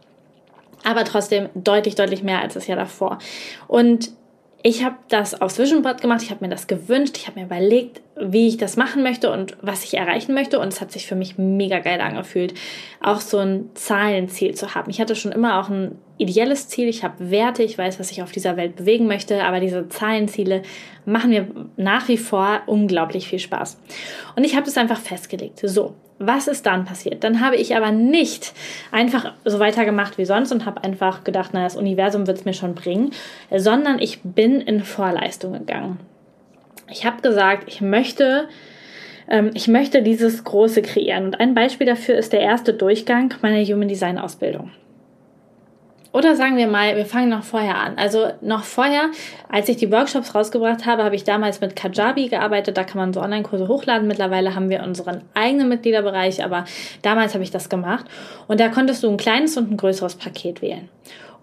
aber 0.84 1.04
trotzdem 1.04 1.48
deutlich, 1.54 1.96
deutlich 1.96 2.22
mehr 2.22 2.40
als 2.40 2.54
das 2.54 2.66
Jahr 2.66 2.76
davor. 2.76 3.18
Und 3.66 4.10
ich 4.66 4.82
habe 4.82 4.96
das 5.08 5.38
aufs 5.42 5.58
Vision 5.58 5.82
Board 5.82 6.00
gemacht, 6.00 6.22
ich 6.22 6.30
habe 6.30 6.42
mir 6.42 6.50
das 6.50 6.66
gewünscht, 6.66 7.18
ich 7.18 7.26
habe 7.26 7.38
mir 7.38 7.44
überlegt, 7.44 8.00
wie 8.18 8.48
ich 8.48 8.56
das 8.56 8.78
machen 8.78 9.02
möchte 9.02 9.30
und 9.30 9.58
was 9.60 9.84
ich 9.84 9.92
erreichen 9.92 10.32
möchte 10.32 10.58
und 10.58 10.68
es 10.68 10.80
hat 10.80 10.90
sich 10.90 11.06
für 11.06 11.16
mich 11.16 11.36
mega 11.36 11.80
geil 11.80 12.00
angefühlt, 12.00 12.54
auch 13.02 13.20
so 13.20 13.40
ein 13.40 13.68
Zahlenziel 13.74 14.54
zu 14.54 14.74
haben. 14.74 14.88
Ich 14.88 15.02
hatte 15.02 15.16
schon 15.16 15.32
immer 15.32 15.60
auch 15.60 15.68
ein 15.68 15.98
ideelles 16.16 16.66
Ziel, 16.68 16.88
ich 16.88 17.04
habe 17.04 17.30
Werte, 17.30 17.62
ich 17.62 17.76
weiß, 17.76 18.00
was 18.00 18.10
ich 18.10 18.22
auf 18.22 18.32
dieser 18.32 18.56
Welt 18.56 18.76
bewegen 18.76 19.06
möchte, 19.06 19.44
aber 19.44 19.60
diese 19.60 19.90
Zahlenziele 19.90 20.62
machen 21.04 21.28
mir 21.28 21.46
nach 21.76 22.08
wie 22.08 22.16
vor 22.16 22.62
unglaublich 22.64 23.28
viel 23.28 23.40
Spaß. 23.40 23.78
Und 24.34 24.44
ich 24.44 24.56
habe 24.56 24.64
das 24.64 24.78
einfach 24.78 24.98
festgelegt. 24.98 25.60
So, 25.62 25.94
was 26.18 26.48
ist 26.48 26.66
dann 26.66 26.84
passiert? 26.84 27.24
Dann 27.24 27.40
habe 27.40 27.56
ich 27.56 27.76
aber 27.76 27.90
nicht 27.90 28.52
einfach 28.92 29.32
so 29.44 29.58
weitergemacht 29.58 30.16
wie 30.18 30.24
sonst 30.24 30.52
und 30.52 30.64
habe 30.64 30.84
einfach 30.84 31.24
gedacht, 31.24 31.50
na, 31.52 31.64
das 31.64 31.76
Universum 31.76 32.26
wird 32.26 32.38
es 32.38 32.44
mir 32.44 32.54
schon 32.54 32.74
bringen, 32.74 33.10
sondern 33.54 33.98
ich 33.98 34.20
bin 34.22 34.60
in 34.60 34.80
Vorleistung 34.80 35.52
gegangen. 35.52 35.98
Ich 36.90 37.04
habe 37.04 37.22
gesagt, 37.22 37.64
ich 37.66 37.80
möchte, 37.80 38.48
ähm, 39.28 39.50
ich 39.54 39.68
möchte 39.68 40.02
dieses 40.02 40.44
Große 40.44 40.82
kreieren. 40.82 41.26
Und 41.26 41.40
ein 41.40 41.54
Beispiel 41.54 41.86
dafür 41.86 42.16
ist 42.16 42.32
der 42.32 42.40
erste 42.40 42.74
Durchgang 42.74 43.34
meiner 43.42 43.64
Human 43.64 43.88
Design 43.88 44.18
Ausbildung. 44.18 44.70
Oder 46.14 46.36
sagen 46.36 46.56
wir 46.56 46.68
mal, 46.68 46.96
wir 46.96 47.06
fangen 47.06 47.28
noch 47.28 47.42
vorher 47.42 47.76
an. 47.76 47.98
Also 47.98 48.28
noch 48.40 48.62
vorher, 48.62 49.10
als 49.48 49.68
ich 49.68 49.78
die 49.78 49.90
Workshops 49.90 50.32
rausgebracht 50.32 50.86
habe, 50.86 51.02
habe 51.02 51.16
ich 51.16 51.24
damals 51.24 51.60
mit 51.60 51.74
Kajabi 51.74 52.28
gearbeitet. 52.28 52.76
Da 52.76 52.84
kann 52.84 52.98
man 52.98 53.12
so 53.12 53.20
Online-Kurse 53.20 53.66
hochladen. 53.66 54.06
Mittlerweile 54.06 54.54
haben 54.54 54.70
wir 54.70 54.84
unseren 54.84 55.22
eigenen 55.34 55.68
Mitgliederbereich, 55.68 56.44
aber 56.44 56.66
damals 57.02 57.34
habe 57.34 57.42
ich 57.42 57.50
das 57.50 57.68
gemacht. 57.68 58.06
Und 58.46 58.60
da 58.60 58.68
konntest 58.68 59.02
du 59.02 59.10
ein 59.10 59.16
kleines 59.16 59.56
und 59.56 59.72
ein 59.72 59.76
größeres 59.76 60.14
Paket 60.14 60.62
wählen. 60.62 60.88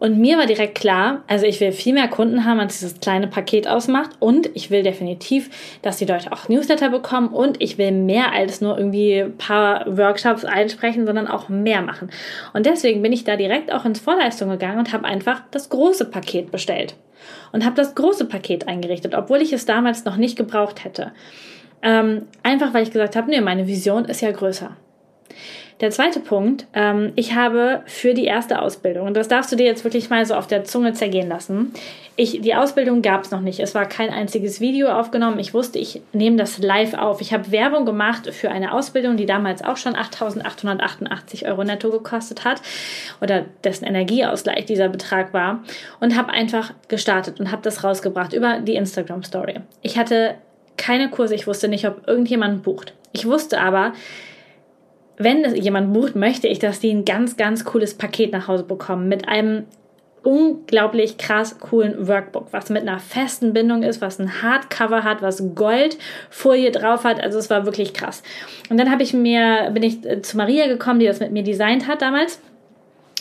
Und 0.01 0.17
mir 0.17 0.39
war 0.39 0.47
direkt 0.47 0.79
klar, 0.79 1.21
also 1.27 1.45
ich 1.45 1.59
will 1.59 1.71
viel 1.71 1.93
mehr 1.93 2.07
Kunden 2.07 2.43
haben, 2.43 2.59
als 2.59 2.79
dieses 2.79 2.99
kleine 3.01 3.27
Paket 3.27 3.67
ausmacht. 3.67 4.09
Und 4.17 4.49
ich 4.55 4.71
will 4.71 4.81
definitiv, 4.81 5.51
dass 5.83 5.97
die 5.97 6.05
Leute 6.05 6.31
auch 6.31 6.49
Newsletter 6.49 6.89
bekommen. 6.89 7.27
Und 7.27 7.61
ich 7.61 7.77
will 7.77 7.91
mehr 7.91 8.31
als 8.31 8.61
nur 8.61 8.79
irgendwie 8.79 9.25
paar 9.37 9.85
Workshops 9.95 10.43
einsprechen, 10.43 11.05
sondern 11.05 11.27
auch 11.27 11.49
mehr 11.49 11.83
machen. 11.83 12.09
Und 12.51 12.65
deswegen 12.65 13.03
bin 13.03 13.13
ich 13.13 13.25
da 13.25 13.35
direkt 13.35 13.71
auch 13.71 13.85
ins 13.85 13.99
Vorleistung 13.99 14.49
gegangen 14.49 14.79
und 14.79 14.91
habe 14.91 15.05
einfach 15.05 15.43
das 15.51 15.69
große 15.69 16.05
Paket 16.05 16.49
bestellt. 16.49 16.95
Und 17.51 17.63
habe 17.63 17.75
das 17.75 17.93
große 17.93 18.25
Paket 18.25 18.67
eingerichtet, 18.67 19.13
obwohl 19.13 19.39
ich 19.39 19.53
es 19.53 19.67
damals 19.67 20.03
noch 20.03 20.17
nicht 20.17 20.35
gebraucht 20.35 20.83
hätte. 20.83 21.11
Ähm, 21.83 22.23
einfach 22.41 22.73
weil 22.73 22.81
ich 22.81 22.91
gesagt 22.91 23.15
habe, 23.15 23.29
nee, 23.29 23.39
meine 23.39 23.67
Vision 23.67 24.05
ist 24.05 24.21
ja 24.21 24.31
größer. 24.31 24.75
Der 25.81 25.89
zweite 25.89 26.19
Punkt, 26.19 26.67
ähm, 26.73 27.11
ich 27.15 27.33
habe 27.33 27.81
für 27.85 28.13
die 28.13 28.25
erste 28.25 28.61
Ausbildung, 28.61 29.07
und 29.07 29.17
das 29.17 29.27
darfst 29.27 29.51
du 29.51 29.55
dir 29.55 29.65
jetzt 29.65 29.83
wirklich 29.83 30.09
mal 30.11 30.25
so 30.25 30.35
auf 30.35 30.45
der 30.45 30.63
Zunge 30.63 30.93
zergehen 30.93 31.27
lassen, 31.27 31.73
ich, 32.17 32.41
die 32.41 32.53
Ausbildung 32.53 33.01
gab 33.01 33.23
es 33.23 33.31
noch 33.31 33.41
nicht. 33.41 33.59
Es 33.59 33.73
war 33.73 33.85
kein 33.85 34.11
einziges 34.11 34.59
Video 34.59 34.89
aufgenommen. 34.89 35.39
Ich 35.39 35.53
wusste, 35.53 35.79
ich 35.79 36.01
nehme 36.13 36.35
das 36.35 36.59
live 36.59 36.93
auf. 36.93 37.21
Ich 37.21 37.33
habe 37.33 37.51
Werbung 37.51 37.85
gemacht 37.85 38.31
für 38.31 38.51
eine 38.51 38.73
Ausbildung, 38.73 39.17
die 39.17 39.25
damals 39.25 39.63
auch 39.63 39.77
schon 39.77 39.95
8.888 39.95 41.47
Euro 41.47 41.63
netto 41.63 41.89
gekostet 41.89 42.43
hat 42.43 42.61
oder 43.21 43.45
dessen 43.63 43.85
Energieausgleich 43.85 44.65
dieser 44.65 44.89
Betrag 44.89 45.33
war 45.33 45.63
und 45.99 46.15
habe 46.15 46.31
einfach 46.31 46.73
gestartet 46.89 47.39
und 47.39 47.51
habe 47.51 47.63
das 47.63 47.83
rausgebracht 47.83 48.33
über 48.33 48.59
die 48.59 48.75
Instagram 48.75 49.23
Story. 49.23 49.61
Ich 49.81 49.97
hatte 49.97 50.35
keine 50.77 51.09
Kurse, 51.09 51.33
ich 51.33 51.47
wusste 51.47 51.69
nicht, 51.69 51.87
ob 51.87 52.07
irgendjemand 52.07 52.61
bucht. 52.61 52.93
Ich 53.13 53.25
wusste 53.25 53.59
aber, 53.59 53.93
wenn 55.17 55.55
jemand 55.55 55.93
bucht, 55.93 56.15
möchte 56.15 56.47
ich, 56.47 56.59
dass 56.59 56.79
die 56.79 56.91
ein 56.91 57.05
ganz, 57.05 57.37
ganz 57.37 57.65
cooles 57.65 57.93
Paket 57.93 58.31
nach 58.31 58.47
Hause 58.47 58.63
bekommen 58.63 59.07
mit 59.07 59.27
einem 59.27 59.65
unglaublich 60.23 61.17
krass 61.17 61.59
coolen 61.59 62.07
Workbook, 62.07 62.47
was 62.51 62.69
mit 62.69 62.83
einer 62.83 62.99
festen 62.99 63.53
Bindung 63.53 63.81
ist, 63.81 64.01
was 64.01 64.19
ein 64.19 64.41
Hardcover 64.41 65.03
hat, 65.03 65.21
was 65.21 65.43
Goldfolie 65.55 66.71
drauf 66.71 67.03
hat. 67.03 67.21
Also 67.21 67.39
es 67.39 67.49
war 67.49 67.65
wirklich 67.65 67.93
krass. 67.93 68.21
Und 68.69 68.79
dann 68.79 68.91
habe 68.91 69.03
ich 69.03 69.13
mir, 69.13 69.71
bin 69.73 69.83
ich 69.83 70.05
äh, 70.05 70.21
zu 70.21 70.37
Maria 70.37 70.67
gekommen, 70.67 70.99
die 70.99 71.07
das 71.07 71.19
mit 71.19 71.31
mir 71.31 71.43
designt 71.43 71.87
hat 71.87 72.01
damals 72.01 72.39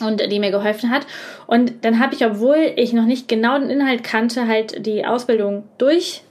und 0.03 0.21
die 0.31 0.39
mir 0.39 0.51
geholfen 0.51 0.91
hat. 0.91 1.07
Und 1.47 1.85
dann 1.85 2.01
habe 2.01 2.15
ich, 2.15 2.25
obwohl 2.25 2.73
ich 2.77 2.93
noch 2.93 3.07
nicht 3.07 3.29
genau 3.29 3.59
den 3.59 3.71
Inhalt 3.71 4.05
kannte, 4.05 4.47
halt 4.47 4.85
die 4.85 5.07
Ausbildung 5.07 5.65
durch 5.79 6.23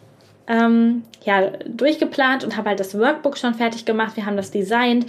ähm, 0.50 1.04
ja, 1.24 1.52
durchgeplant 1.68 2.44
und 2.44 2.58
habe 2.58 2.70
halt 2.70 2.80
das 2.80 2.98
Workbook 2.98 3.38
schon 3.38 3.54
fertig 3.54 3.86
gemacht. 3.86 4.18
Wir 4.18 4.26
haben 4.26 4.36
das 4.36 4.52
designt 4.52 5.06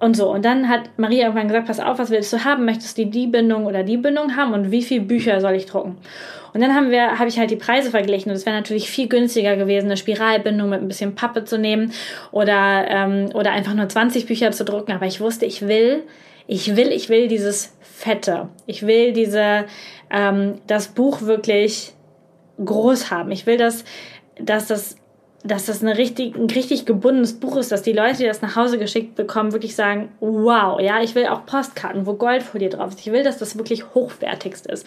und 0.00 0.16
so. 0.16 0.32
Und 0.32 0.44
dann 0.44 0.68
hat 0.68 0.90
Maria 0.96 1.26
irgendwann 1.26 1.46
gesagt, 1.46 1.68
pass 1.68 1.78
auf, 1.78 1.98
was 1.98 2.10
willst 2.10 2.32
du 2.32 2.44
haben? 2.44 2.64
Möchtest 2.64 2.98
du 2.98 3.06
die 3.06 3.26
Bindung 3.28 3.66
oder 3.66 3.84
die 3.84 3.98
Bindung 3.98 4.34
haben? 4.34 4.52
Und 4.52 4.70
wie 4.72 4.82
viele 4.82 5.02
Bücher 5.02 5.40
soll 5.40 5.52
ich 5.52 5.66
drucken? 5.66 5.98
Und 6.54 6.60
dann 6.60 6.74
haben 6.74 6.90
wir, 6.90 7.18
habe 7.18 7.28
ich 7.28 7.38
halt 7.38 7.50
die 7.50 7.56
Preise 7.56 7.90
verglichen 7.90 8.30
und 8.30 8.36
es 8.36 8.44
wäre 8.44 8.56
natürlich 8.56 8.90
viel 8.90 9.08
günstiger 9.08 9.56
gewesen, 9.56 9.86
eine 9.86 9.96
Spiralbindung 9.96 10.68
mit 10.68 10.82
ein 10.82 10.88
bisschen 10.88 11.14
Pappe 11.14 11.44
zu 11.44 11.56
nehmen 11.58 11.92
oder, 12.30 12.86
ähm, 12.88 13.30
oder 13.34 13.52
einfach 13.52 13.74
nur 13.74 13.88
20 13.88 14.26
Bücher 14.26 14.50
zu 14.50 14.64
drucken. 14.64 14.92
Aber 14.92 15.06
ich 15.06 15.20
wusste, 15.20 15.46
ich 15.46 15.66
will, 15.66 16.02
ich 16.46 16.76
will, 16.76 16.88
ich 16.88 17.08
will 17.08 17.28
dieses 17.28 17.74
Fette. 17.80 18.48
Ich 18.66 18.86
will 18.86 19.12
diese, 19.12 19.64
ähm, 20.10 20.56
das 20.66 20.88
Buch 20.88 21.22
wirklich 21.22 21.94
groß 22.62 23.10
haben. 23.10 23.30
Ich 23.30 23.46
will, 23.46 23.56
dass, 23.56 23.84
dass 24.38 24.66
das 24.66 24.96
dass 25.44 25.66
das 25.66 25.82
eine 25.82 25.98
richtig, 25.98 26.36
ein 26.36 26.48
richtig 26.48 26.86
gebundenes 26.86 27.34
Buch 27.34 27.56
ist, 27.56 27.72
dass 27.72 27.82
die 27.82 27.92
Leute, 27.92 28.18
die 28.18 28.26
das 28.26 28.42
nach 28.42 28.54
Hause 28.54 28.78
geschickt 28.78 29.16
bekommen, 29.16 29.52
wirklich 29.52 29.74
sagen, 29.74 30.10
wow, 30.20 30.80
ja, 30.80 31.02
ich 31.02 31.14
will 31.14 31.26
auch 31.26 31.46
Postkarten, 31.46 32.06
wo 32.06 32.14
Goldfolie 32.14 32.68
drauf 32.68 32.90
ist. 32.90 33.00
Ich 33.00 33.12
will, 33.12 33.24
dass 33.24 33.38
das 33.38 33.58
wirklich 33.58 33.94
hochwertigst 33.94 34.66
ist. 34.66 34.86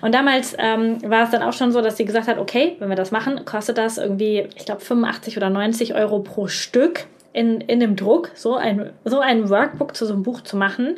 Und 0.00 0.14
damals 0.14 0.56
ähm, 0.58 0.98
war 1.08 1.24
es 1.24 1.30
dann 1.30 1.42
auch 1.42 1.52
schon 1.52 1.72
so, 1.72 1.82
dass 1.82 1.96
sie 1.96 2.06
gesagt 2.06 2.26
hat, 2.26 2.38
okay, 2.38 2.76
wenn 2.78 2.88
wir 2.88 2.96
das 2.96 3.10
machen, 3.10 3.44
kostet 3.44 3.76
das 3.76 3.98
irgendwie, 3.98 4.48
ich 4.56 4.64
glaube, 4.64 4.80
85 4.80 5.36
oder 5.36 5.50
90 5.50 5.94
Euro 5.94 6.20
pro 6.20 6.46
Stück 6.46 7.04
in, 7.34 7.60
in 7.60 7.80
dem 7.80 7.96
Druck, 7.96 8.30
so 8.34 8.54
ein, 8.54 8.90
so 9.04 9.20
ein 9.20 9.50
Workbook 9.50 9.94
zu 9.94 10.06
so 10.06 10.14
einem 10.14 10.22
Buch 10.22 10.40
zu 10.40 10.56
machen. 10.56 10.96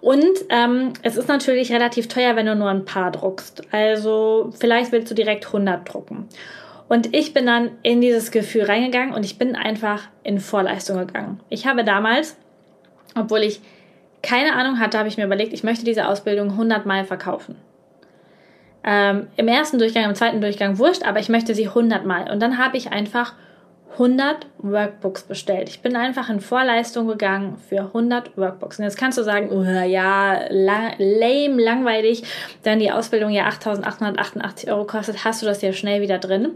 Und 0.00 0.24
ähm, 0.48 0.94
es 1.02 1.16
ist 1.16 1.28
natürlich 1.28 1.70
relativ 1.70 2.08
teuer, 2.08 2.34
wenn 2.34 2.46
du 2.46 2.56
nur 2.56 2.68
ein 2.68 2.84
paar 2.84 3.12
druckst. 3.12 3.62
Also 3.72 4.50
vielleicht 4.58 4.90
willst 4.90 5.10
du 5.10 5.14
direkt 5.14 5.46
100 5.46 5.92
drucken. 5.92 6.28
Und 6.92 7.16
ich 7.16 7.32
bin 7.32 7.46
dann 7.46 7.70
in 7.82 8.02
dieses 8.02 8.30
Gefühl 8.32 8.64
reingegangen 8.64 9.14
und 9.14 9.24
ich 9.24 9.38
bin 9.38 9.56
einfach 9.56 10.10
in 10.24 10.38
Vorleistung 10.40 10.98
gegangen. 10.98 11.40
Ich 11.48 11.66
habe 11.66 11.84
damals, 11.84 12.36
obwohl 13.14 13.38
ich 13.38 13.62
keine 14.22 14.52
Ahnung 14.56 14.78
hatte, 14.78 14.98
habe 14.98 15.08
ich 15.08 15.16
mir 15.16 15.24
überlegt, 15.24 15.54
ich 15.54 15.64
möchte 15.64 15.86
diese 15.86 16.06
Ausbildung 16.06 16.50
100 16.50 16.84
Mal 16.84 17.06
verkaufen. 17.06 17.56
Ähm, 18.84 19.28
Im 19.38 19.48
ersten 19.48 19.78
Durchgang, 19.78 20.04
im 20.04 20.14
zweiten 20.14 20.42
Durchgang 20.42 20.76
wurscht, 20.76 21.02
aber 21.02 21.18
ich 21.18 21.30
möchte 21.30 21.54
sie 21.54 21.68
100 21.68 22.04
Mal. 22.04 22.30
Und 22.30 22.40
dann 22.40 22.58
habe 22.58 22.76
ich 22.76 22.92
einfach 22.92 23.32
100 23.92 24.46
Workbooks 24.58 25.22
bestellt. 25.24 25.68
Ich 25.68 25.82
bin 25.82 25.96
einfach 25.96 26.30
in 26.30 26.40
Vorleistung 26.40 27.08
gegangen 27.08 27.56
für 27.68 27.80
100 27.80 28.36
Workbooks. 28.36 28.78
Und 28.78 28.84
jetzt 28.84 28.96
kannst 28.96 29.18
du 29.18 29.22
sagen, 29.22 29.50
oh, 29.50 29.62
ja, 29.62 30.40
la 30.48 30.92
lame, 30.98 31.62
langweilig, 31.62 32.22
dann 32.62 32.78
die 32.78 32.90
Ausbildung 32.90 33.30
ja 33.30 33.48
8.888 33.48 34.68
Euro 34.68 34.84
kostet, 34.84 35.24
hast 35.24 35.42
du 35.42 35.46
das 35.46 35.62
ja 35.62 35.72
schnell 35.72 36.00
wieder 36.00 36.18
drin. 36.18 36.52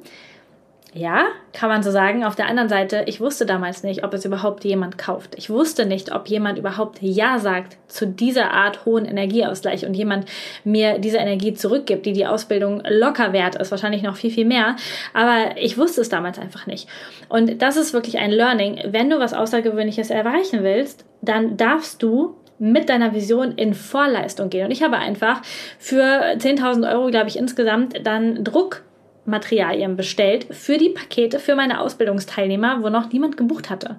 Ja, 0.97 1.27
kann 1.53 1.69
man 1.69 1.83
so 1.83 1.91
sagen. 1.91 2.25
Auf 2.25 2.37
der 2.37 2.47
anderen 2.47 2.71
Seite, 2.71 3.05
ich 3.05 3.21
wusste 3.21 3.45
damals 3.45 3.83
nicht, 3.83 4.03
ob 4.03 4.15
es 4.15 4.25
überhaupt 4.25 4.65
jemand 4.65 4.97
kauft. 4.97 5.35
Ich 5.37 5.51
wusste 5.51 5.85
nicht, 5.85 6.11
ob 6.11 6.27
jemand 6.29 6.59
überhaupt 6.59 7.03
Ja 7.03 7.39
sagt 7.39 7.77
zu 7.87 8.07
dieser 8.07 8.53
Art 8.53 8.87
hohen 8.87 9.05
Energieausgleich 9.05 9.85
und 9.85 9.93
jemand 9.93 10.25
mir 10.65 10.99
diese 10.99 11.19
Energie 11.19 11.53
zurückgibt, 11.53 12.07
die 12.07 12.15
die 12.15 12.27
Ausbildung 12.27 12.83
locker 12.89 13.35
wert 13.35 13.57
ist. 13.57 13.71
Wahrscheinlich 13.73 14.03
noch 14.03 14.17
viel, 14.17 14.31
viel 14.31 14.47
mehr. 14.47 14.77
Aber 15.13 15.59
ich 15.61 15.77
wusste 15.77 16.01
es 16.01 16.09
damals 16.09 16.39
einfach 16.39 16.67
nicht. 16.67 16.89
Und 17.29 17.61
das 17.61 17.77
ist 17.77 17.93
wirklich 17.93 18.17
ein 18.17 18.31
Learning. 18.31 18.81
Wenn 18.87 19.11
du 19.11 19.19
was 19.19 19.35
Außergewöhnliches 19.35 20.09
erreichen 20.09 20.63
willst, 20.63 21.05
dann 21.21 21.59
darfst 21.59 22.03
du 22.03 22.37
mit 22.59 22.89
deiner 22.89 23.13
Vision 23.13 23.53
in 23.53 23.75
Vorleistung 23.75 24.49
gehen. 24.49 24.65
Und 24.65 24.71
ich 24.71 24.83
habe 24.83 24.97
einfach 24.97 25.43
für 25.79 26.01
10.000 26.39 26.91
Euro, 26.91 27.11
glaube 27.11 27.29
ich, 27.29 27.37
insgesamt 27.39 28.07
dann 28.07 28.43
Druck 28.45 28.86
Materialien 29.27 29.97
bestellt 29.97 30.47
für 30.51 30.79
die 30.79 30.91
Pakete 30.91 31.39
für 31.39 31.55
meine 31.55 31.81
Ausbildungsteilnehmer, 31.81 32.83
wo 32.83 32.89
noch 32.89 33.13
niemand 33.13 33.37
gebucht 33.37 33.71
hatte. 33.71 33.97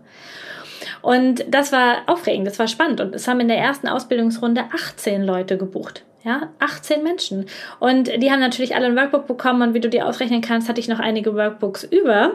Und 1.01 1.45
das 1.49 1.71
war 1.71 2.03
aufregend, 2.07 2.47
das 2.47 2.59
war 2.59 2.67
spannend. 2.67 3.01
Und 3.01 3.15
es 3.15 3.27
haben 3.27 3.39
in 3.39 3.47
der 3.47 3.57
ersten 3.57 3.87
Ausbildungsrunde 3.87 4.65
18 4.73 5.23
Leute 5.23 5.57
gebucht. 5.57 6.03
Ja, 6.23 6.49
18 6.59 7.03
Menschen. 7.03 7.45
Und 7.79 8.09
die 8.21 8.31
haben 8.31 8.41
natürlich 8.41 8.75
alle 8.75 8.87
ein 8.87 8.97
Workbook 8.97 9.27
bekommen 9.27 9.61
und 9.61 9.73
wie 9.73 9.79
du 9.79 9.89
dir 9.89 10.07
ausrechnen 10.07 10.41
kannst, 10.41 10.67
hatte 10.67 10.79
ich 10.79 10.89
noch 10.89 10.99
einige 10.99 11.35
Workbooks 11.35 11.85
über. 11.85 12.33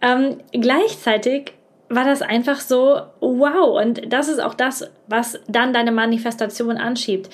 Ähm, 0.00 0.38
gleichzeitig 0.52 1.52
war 1.90 2.04
das 2.04 2.22
einfach 2.22 2.60
so, 2.60 3.02
wow. 3.20 3.80
Und 3.80 4.10
das 4.10 4.28
ist 4.28 4.40
auch 4.40 4.54
das, 4.54 4.90
was 5.08 5.40
dann 5.46 5.72
deine 5.72 5.92
Manifestation 5.92 6.78
anschiebt 6.78 7.28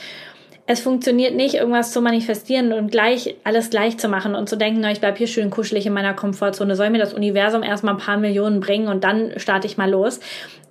es 0.73 0.79
funktioniert 0.79 1.35
nicht, 1.35 1.55
irgendwas 1.57 1.91
zu 1.91 2.01
manifestieren 2.01 2.73
und 2.73 2.93
gleich 2.93 3.35
alles 3.43 3.71
gleich 3.71 3.99
zu 3.99 4.09
machen 4.09 4.37
und 4.37 4.49
zu 4.49 4.57
denken, 4.57 4.79
na, 4.81 4.93
ich 4.93 5.01
bleib 5.01 5.19
hier 5.19 5.27
schön 5.27 5.51
kuschelig 5.51 5.85
in 5.85 5.93
meiner 5.93 6.15
Komfortzone, 6.15 6.77
soll 6.77 6.91
mir 6.91 6.99
das 6.99 7.13
Universum 7.13 7.65
erstmal 7.65 7.95
ein 7.95 8.01
paar 8.01 8.19
Millionen 8.19 8.61
bringen 8.61 8.87
und 8.87 9.03
dann 9.03 9.33
starte 9.37 9.67
ich 9.67 9.79
mal 9.79 9.91
los. 9.91 10.21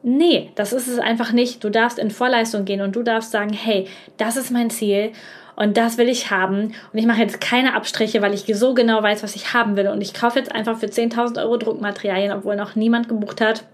Nee, 0.02 0.52
das 0.56 0.72
ist 0.72 0.88
es 0.88 1.00
einfach 1.00 1.34
nicht. 1.34 1.66
Du 1.66 1.70
darfst 1.70 2.00
in 2.00 2.12
Vorleistung 2.12 2.64
gehen 2.64 2.80
und 2.80 2.96
du 2.96 3.04
darfst 3.04 3.32
sagen, 3.32 3.52
hey, 3.52 3.88
das 4.16 4.38
ist 4.38 4.52
mein 4.52 4.70
Ziel 4.70 5.12
und 5.58 5.76
das 5.76 5.98
will 5.98 6.08
ich 6.08 6.32
haben. 6.32 6.74
Und 6.94 7.00
ich 7.00 7.06
mache 7.06 7.20
jetzt 7.20 7.42
keine 7.42 7.76
Abstriche, 7.76 8.22
weil 8.22 8.34
ich 8.34 8.46
so 8.58 8.74
genau 8.74 9.04
weiß, 9.04 9.22
was 9.22 9.36
ich 9.36 9.54
haben 9.54 9.76
will. 9.76 9.90
Und 9.90 10.00
ich 10.00 10.14
kaufe 10.14 10.40
jetzt 10.40 10.56
einfach 10.56 10.80
für 10.80 10.86
10.000 10.86 11.44
Euro 11.44 11.58
Druckmaterialien, 11.58 12.32
obwohl 12.32 12.56
noch 12.56 12.78
niemand 12.78 13.10
gebucht 13.10 13.42
hat. 13.42 13.66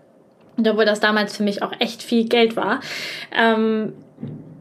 Und 0.57 0.67
obwohl 0.67 0.85
das 0.85 0.99
damals 0.99 1.37
für 1.37 1.43
mich 1.43 1.61
auch 1.61 1.73
echt 1.77 2.01
viel 2.01 2.27
Geld 2.27 2.55
war. 2.55 2.79
Ähm, 3.31 3.93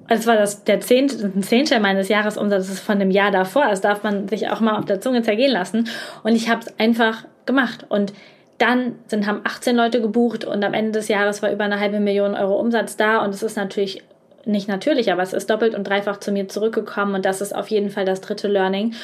es 0.08 0.26
war 0.26 0.36
das, 0.36 0.64
der 0.64 0.80
Zehnte, 0.80 1.32
ein 1.34 1.42
Zehntel 1.42 1.80
meines 1.80 2.08
Jahresumsatzes 2.08 2.80
von 2.80 2.98
dem 2.98 3.10
Jahr 3.10 3.30
davor. 3.30 3.66
Das 3.68 3.80
darf 3.80 4.02
man 4.02 4.28
sich 4.28 4.50
auch 4.50 4.60
mal 4.60 4.78
auf 4.78 4.84
der 4.84 5.00
Zunge 5.00 5.22
zergehen 5.22 5.52
lassen. 5.52 5.88
Und 6.22 6.34
ich 6.34 6.48
habe 6.48 6.60
es 6.60 6.78
einfach 6.78 7.24
gemacht. 7.46 7.86
Und 7.88 8.12
dann 8.58 8.96
sind, 9.06 9.26
haben 9.26 9.40
18 9.44 9.74
Leute 9.74 10.00
gebucht 10.00 10.44
und 10.44 10.64
am 10.64 10.74
Ende 10.74 10.92
des 10.92 11.08
Jahres 11.08 11.42
war 11.42 11.50
über 11.50 11.64
eine 11.64 11.80
halbe 11.80 12.00
Million 12.00 12.34
Euro 12.34 12.58
Umsatz 12.58 12.96
da. 12.96 13.24
Und 13.24 13.30
es 13.30 13.42
ist 13.42 13.56
natürlich 13.56 14.02
nicht 14.44 14.68
natürlich, 14.68 15.10
aber 15.10 15.22
es 15.22 15.32
ist 15.32 15.48
doppelt 15.48 15.74
und 15.74 15.84
dreifach 15.88 16.18
zu 16.18 16.32
mir 16.32 16.48
zurückgekommen. 16.48 17.14
Und 17.14 17.24
das 17.24 17.40
ist 17.40 17.54
auf 17.54 17.68
jeden 17.68 17.90
Fall 17.90 18.04
das 18.04 18.20
dritte 18.20 18.48
Learning 18.48 18.94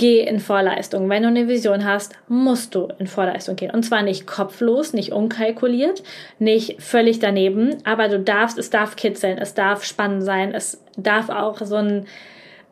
geh 0.00 0.22
in 0.22 0.40
Vorleistung. 0.40 1.10
Wenn 1.10 1.24
du 1.24 1.28
eine 1.28 1.46
Vision 1.46 1.84
hast, 1.84 2.14
musst 2.26 2.74
du 2.74 2.88
in 2.98 3.06
Vorleistung 3.06 3.56
gehen. 3.56 3.70
Und 3.70 3.82
zwar 3.82 4.00
nicht 4.00 4.26
kopflos, 4.26 4.94
nicht 4.94 5.12
unkalkuliert, 5.12 6.02
nicht 6.38 6.80
völlig 6.80 7.18
daneben, 7.18 7.76
aber 7.84 8.08
du 8.08 8.18
darfst, 8.18 8.56
es 8.56 8.70
darf 8.70 8.96
kitzeln, 8.96 9.36
es 9.36 9.52
darf 9.52 9.84
spannend 9.84 10.22
sein, 10.22 10.54
es 10.54 10.82
darf 10.96 11.28
auch 11.28 11.58
so 11.60 11.76
ein, 11.76 12.06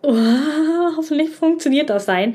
oh, 0.01 0.15
hoffentlich 0.97 1.29
funktioniert 1.29 1.91
das 1.91 2.07
sein. 2.07 2.35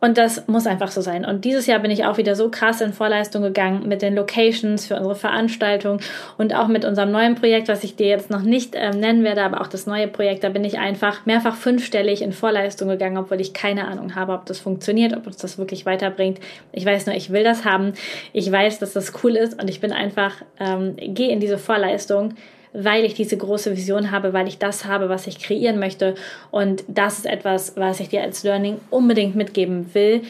Und 0.00 0.16
das 0.16 0.46
muss 0.48 0.66
einfach 0.66 0.90
so 0.90 1.00
sein. 1.00 1.24
Und 1.24 1.44
dieses 1.44 1.66
Jahr 1.66 1.78
bin 1.78 1.90
ich 1.90 2.06
auch 2.06 2.16
wieder 2.16 2.34
so 2.34 2.50
krass 2.50 2.80
in 2.80 2.92
Vorleistung 2.92 3.42
gegangen 3.42 3.86
mit 3.86 4.00
den 4.00 4.14
Locations 4.14 4.86
für 4.86 4.96
unsere 4.96 5.14
Veranstaltung 5.14 6.00
und 6.38 6.54
auch 6.54 6.68
mit 6.68 6.84
unserem 6.84 7.10
neuen 7.10 7.34
Projekt, 7.34 7.68
was 7.68 7.84
ich 7.84 7.96
dir 7.96 8.06
jetzt 8.06 8.30
noch 8.30 8.42
nicht 8.42 8.74
ähm, 8.76 8.98
nennen 8.98 9.24
werde, 9.24 9.42
aber 9.42 9.60
auch 9.60 9.66
das 9.66 9.86
neue 9.86 10.08
Projekt, 10.08 10.42
da 10.42 10.48
bin 10.48 10.64
ich 10.64 10.78
einfach 10.78 11.26
mehrfach 11.26 11.54
fünfstellig 11.54 12.22
in 12.22 12.32
Vorleistung 12.32 12.88
gegangen, 12.88 13.18
obwohl 13.18 13.40
ich 13.40 13.52
keine 13.52 13.86
Ahnung 13.86 14.14
habe, 14.14 14.32
ob 14.32 14.46
das 14.46 14.58
funktioniert, 14.58 15.14
ob 15.16 15.26
uns 15.26 15.36
das 15.36 15.58
wirklich 15.58 15.84
weiterbringt. 15.84 16.40
Ich 16.72 16.86
weiß 16.86 17.06
nur, 17.06 17.14
ich 17.14 17.30
will 17.30 17.44
das 17.44 17.64
haben. 17.64 17.92
Ich 18.32 18.50
weiß, 18.50 18.78
dass 18.78 18.94
das 18.94 19.12
cool 19.22 19.36
ist 19.36 19.60
und 19.60 19.68
ich 19.68 19.80
bin 19.80 19.92
einfach, 19.92 20.36
ähm, 20.58 20.96
gehe 20.96 21.30
in 21.30 21.40
diese 21.40 21.58
Vorleistung 21.58 22.34
weil 22.72 23.04
ich 23.04 23.14
diese 23.14 23.36
große 23.36 23.76
Vision 23.76 24.10
habe, 24.10 24.32
weil 24.32 24.48
ich 24.48 24.58
das 24.58 24.84
habe, 24.84 25.08
was 25.08 25.26
ich 25.26 25.40
kreieren 25.40 25.78
möchte. 25.78 26.14
Und 26.50 26.84
das 26.88 27.18
ist 27.18 27.26
etwas, 27.26 27.76
was 27.76 28.00
ich 28.00 28.08
dir 28.08 28.22
als 28.22 28.42
Learning 28.42 28.80
unbedingt 28.90 29.34
mitgeben 29.34 29.92
will. 29.94 30.22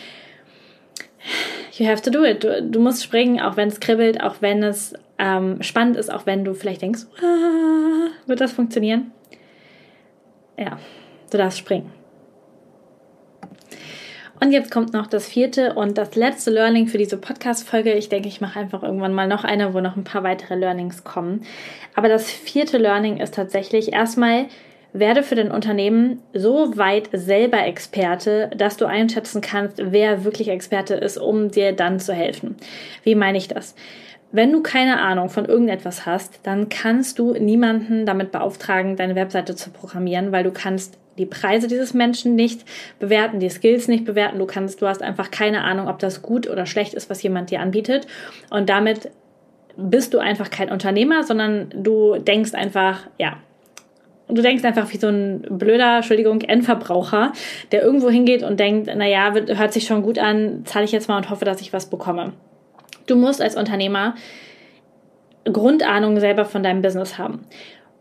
You 1.72 1.86
have 1.86 2.02
to 2.02 2.10
do 2.10 2.24
it. 2.24 2.42
Du, 2.42 2.62
du 2.62 2.80
musst 2.80 3.04
springen, 3.04 3.40
auch 3.40 3.56
wenn 3.56 3.68
es 3.68 3.80
kribbelt, 3.80 4.22
auch 4.22 4.36
wenn 4.40 4.62
es 4.62 4.94
ähm, 5.18 5.62
spannend 5.62 5.96
ist, 5.96 6.12
auch 6.12 6.26
wenn 6.26 6.44
du 6.44 6.54
vielleicht 6.54 6.82
denkst, 6.82 7.02
ah, 7.22 8.10
wird 8.26 8.40
das 8.40 8.52
funktionieren? 8.52 9.12
Ja, 10.58 10.78
du 11.30 11.38
darfst 11.38 11.58
springen. 11.58 11.92
Und 14.42 14.52
jetzt 14.52 14.70
kommt 14.70 14.94
noch 14.94 15.06
das 15.06 15.26
vierte 15.26 15.74
und 15.74 15.98
das 15.98 16.16
letzte 16.16 16.50
Learning 16.50 16.86
für 16.86 16.96
diese 16.96 17.18
Podcast-Folge. 17.18 17.92
Ich 17.92 18.08
denke, 18.08 18.26
ich 18.26 18.40
mache 18.40 18.58
einfach 18.58 18.82
irgendwann 18.82 19.12
mal 19.12 19.28
noch 19.28 19.44
eine, 19.44 19.74
wo 19.74 19.80
noch 19.80 19.96
ein 19.96 20.04
paar 20.04 20.22
weitere 20.22 20.54
Learnings 20.54 21.04
kommen. 21.04 21.42
Aber 21.94 22.08
das 22.08 22.30
vierte 22.30 22.78
Learning 22.78 23.18
ist 23.18 23.34
tatsächlich 23.34 23.92
erstmal, 23.92 24.46
werde 24.94 25.22
für 25.22 25.34
dein 25.34 25.50
Unternehmen 25.50 26.22
so 26.32 26.76
weit 26.78 27.10
selber 27.12 27.64
Experte, 27.66 28.50
dass 28.56 28.78
du 28.78 28.86
einschätzen 28.86 29.42
kannst, 29.42 29.80
wer 29.92 30.24
wirklich 30.24 30.48
Experte 30.48 30.94
ist, 30.94 31.18
um 31.18 31.50
dir 31.50 31.72
dann 31.72 32.00
zu 32.00 32.14
helfen. 32.14 32.56
Wie 33.04 33.14
meine 33.14 33.36
ich 33.36 33.48
das? 33.48 33.74
Wenn 34.32 34.52
du 34.52 34.62
keine 34.62 35.00
Ahnung 35.00 35.28
von 35.28 35.44
irgendetwas 35.44 36.06
hast, 36.06 36.40
dann 36.44 36.68
kannst 36.70 37.18
du 37.18 37.34
niemanden 37.34 38.06
damit 38.06 38.32
beauftragen, 38.32 38.96
deine 38.96 39.16
Webseite 39.16 39.54
zu 39.54 39.70
programmieren, 39.70 40.32
weil 40.32 40.44
du 40.44 40.52
kannst 40.52 40.98
die 41.20 41.26
Preise 41.26 41.68
dieses 41.68 41.94
Menschen 41.94 42.34
nicht 42.34 42.64
bewerten, 42.98 43.38
die 43.38 43.50
Skills 43.50 43.88
nicht 43.88 44.04
bewerten. 44.04 44.38
Du 44.38 44.46
kannst, 44.46 44.80
du 44.80 44.86
hast 44.86 45.02
einfach 45.02 45.30
keine 45.30 45.62
Ahnung, 45.62 45.86
ob 45.86 45.98
das 45.98 46.22
gut 46.22 46.48
oder 46.48 46.66
schlecht 46.66 46.94
ist, 46.94 47.10
was 47.10 47.22
jemand 47.22 47.50
dir 47.50 47.60
anbietet. 47.60 48.06
Und 48.48 48.68
damit 48.70 49.10
bist 49.76 50.14
du 50.14 50.18
einfach 50.18 50.50
kein 50.50 50.70
Unternehmer, 50.70 51.22
sondern 51.22 51.70
du 51.74 52.16
denkst 52.18 52.54
einfach, 52.54 53.06
ja, 53.18 53.36
du 54.28 54.40
denkst 54.40 54.64
einfach 54.64 54.90
wie 54.92 54.96
so 54.96 55.08
ein 55.08 55.42
blöder, 55.42 55.96
Entschuldigung, 55.96 56.40
Endverbraucher, 56.40 57.32
der 57.70 57.82
irgendwo 57.82 58.08
hingeht 58.08 58.42
und 58.42 58.58
denkt, 58.58 58.94
naja, 58.94 59.32
hört 59.34 59.72
sich 59.72 59.84
schon 59.84 60.02
gut 60.02 60.18
an, 60.18 60.62
zahle 60.64 60.86
ich 60.86 60.92
jetzt 60.92 61.08
mal 61.08 61.18
und 61.18 61.28
hoffe, 61.28 61.44
dass 61.44 61.60
ich 61.60 61.72
was 61.72 61.90
bekomme. 61.90 62.32
Du 63.06 63.16
musst 63.16 63.42
als 63.42 63.56
Unternehmer 63.56 64.14
Grundahnung 65.44 66.20
selber 66.20 66.44
von 66.44 66.62
deinem 66.62 66.82
Business 66.82 67.18
haben 67.18 67.46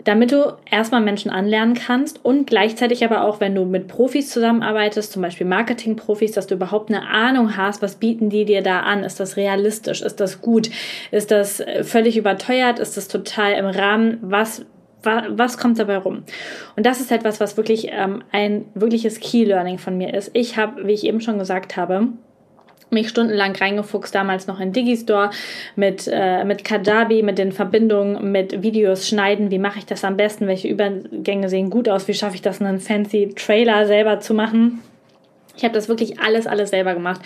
damit 0.03 0.31
du 0.31 0.57
erstmal 0.69 1.01
Menschen 1.01 1.29
anlernen 1.29 1.73
kannst 1.73 2.23
und 2.23 2.47
gleichzeitig 2.47 3.03
aber 3.03 3.25
auch, 3.25 3.39
wenn 3.41 3.53
du 3.53 3.65
mit 3.65 3.87
Profis 3.87 4.29
zusammenarbeitest, 4.29 5.11
zum 5.11 5.21
Beispiel 5.21 5.45
Marketing-Profis, 5.45 6.31
dass 6.31 6.47
du 6.47 6.55
überhaupt 6.55 6.89
eine 6.89 7.07
Ahnung 7.07 7.57
hast, 7.57 7.81
was 7.81 7.95
bieten 7.95 8.29
die 8.29 8.45
dir 8.45 8.61
da 8.61 8.81
an? 8.81 9.03
Ist 9.03 9.19
das 9.19 9.35
realistisch? 9.35 10.01
Ist 10.01 10.19
das 10.19 10.41
gut? 10.41 10.69
Ist 11.11 11.31
das 11.31 11.59
äh, 11.59 11.83
völlig 11.83 12.17
überteuert? 12.17 12.79
Ist 12.79 12.95
das 12.97 13.07
total 13.07 13.53
im 13.53 13.65
Rahmen? 13.65 14.17
Was 14.21 14.65
was 15.01 15.57
kommt 15.57 15.79
dabei 15.79 15.97
rum? 15.97 16.23
Und 16.75 16.85
das 16.85 16.99
ist 16.99 17.09
etwas, 17.09 17.39
was 17.39 17.55
wirklich 17.55 17.87
ähm, 17.89 18.21
ein 18.33 18.65
wirkliches 18.73 19.21
Key 19.21 19.45
Learning 19.45 19.77
von 19.77 19.97
mir 19.97 20.13
ist. 20.13 20.29
Ich 20.33 20.57
habe, 20.57 20.85
wie 20.85 20.91
ich 20.91 21.05
eben 21.05 21.21
schon 21.21 21.39
gesagt 21.39 21.77
habe, 21.77 22.09
mich 22.91 23.09
stundenlang 23.09 23.55
reingefuchst, 23.55 24.13
damals 24.13 24.47
noch 24.47 24.59
in 24.59 24.73
Digistore 24.73 25.31
mit, 25.75 26.09
äh, 26.11 26.43
mit 26.43 26.63
Kajabi, 26.63 27.23
mit 27.23 27.37
den 27.37 27.51
Verbindungen, 27.51 28.31
mit 28.31 28.61
Videos 28.63 29.07
schneiden. 29.07 29.51
Wie 29.51 29.59
mache 29.59 29.79
ich 29.79 29.85
das 29.85 30.03
am 30.03 30.17
besten? 30.17 30.47
Welche 30.47 30.67
Übergänge 30.67 31.49
sehen 31.49 31.69
gut 31.69 31.89
aus? 31.89 32.07
Wie 32.07 32.13
schaffe 32.13 32.35
ich 32.35 32.41
das, 32.41 32.61
einen 32.61 32.79
fancy 32.79 33.33
Trailer 33.35 33.85
selber 33.85 34.19
zu 34.19 34.33
machen? 34.33 34.81
Ich 35.59 35.65
habe 35.65 35.73
das 35.73 35.89
wirklich 35.89 36.21
alles, 36.21 36.47
alles 36.47 36.69
selber 36.69 36.93
gemacht. 36.93 37.19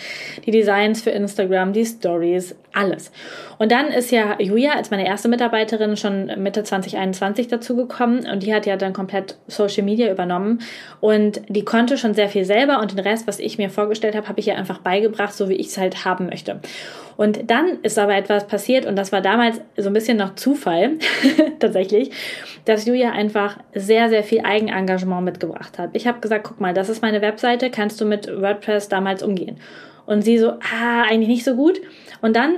Die 0.44 0.50
Designs 0.50 1.02
für 1.02 1.10
Instagram, 1.10 1.72
die 1.72 1.86
Stories, 1.86 2.56
alles. 2.72 3.12
Und 3.58 3.70
dann 3.70 3.86
ist 3.86 4.10
ja 4.10 4.36
Julia 4.40 4.72
als 4.72 4.90
meine 4.90 5.06
erste 5.06 5.28
Mitarbeiterin 5.28 5.96
schon 5.96 6.26
Mitte 6.42 6.64
2021 6.64 7.46
dazu 7.46 7.76
gekommen 7.76 8.26
und 8.28 8.42
die 8.42 8.52
hat 8.52 8.66
ja 8.66 8.76
dann 8.76 8.92
komplett 8.92 9.36
Social 9.46 9.84
Media 9.84 10.10
übernommen 10.10 10.58
und 11.00 11.42
die 11.48 11.64
konnte 11.64 11.96
schon 11.96 12.14
sehr 12.14 12.28
viel 12.28 12.44
selber 12.44 12.80
und 12.80 12.90
den 12.90 12.98
Rest, 12.98 13.28
was 13.28 13.38
ich 13.38 13.56
mir 13.56 13.70
vorgestellt 13.70 14.16
habe, 14.16 14.28
habe 14.28 14.40
ich 14.40 14.48
ihr 14.48 14.58
einfach 14.58 14.78
beigebracht, 14.78 15.32
so 15.32 15.48
wie 15.48 15.54
ich 15.54 15.68
es 15.68 15.78
halt 15.78 16.04
haben 16.04 16.26
möchte. 16.26 16.60
Und 17.16 17.48
dann 17.48 17.78
ist 17.82 17.98
aber 17.98 18.16
etwas 18.16 18.48
passiert 18.48 18.86
und 18.86 18.96
das 18.96 19.12
war 19.12 19.20
damals 19.20 19.60
so 19.76 19.88
ein 19.88 19.92
bisschen 19.92 20.16
noch 20.16 20.34
Zufall 20.34 20.98
tatsächlich, 21.60 22.10
dass 22.64 22.86
Julia 22.86 23.12
einfach 23.12 23.58
sehr, 23.74 24.08
sehr 24.08 24.24
viel 24.24 24.40
Eigenengagement 24.40 25.24
mitgebracht 25.24 25.78
hat. 25.78 25.90
Ich 25.92 26.08
habe 26.08 26.18
gesagt, 26.18 26.44
guck 26.44 26.60
mal, 26.60 26.74
das 26.74 26.88
ist 26.88 27.02
meine 27.02 27.22
Webseite, 27.22 27.70
kannst 27.70 28.00
du 28.00 28.04
mit 28.04 28.23
WordPress 28.28 28.88
damals 28.88 29.22
umgehen? 29.22 29.56
Und 30.06 30.22
sie 30.22 30.38
so, 30.38 30.50
ah, 30.50 31.02
eigentlich 31.08 31.28
nicht 31.28 31.44
so 31.44 31.56
gut. 31.56 31.80
Und 32.20 32.36
dann 32.36 32.56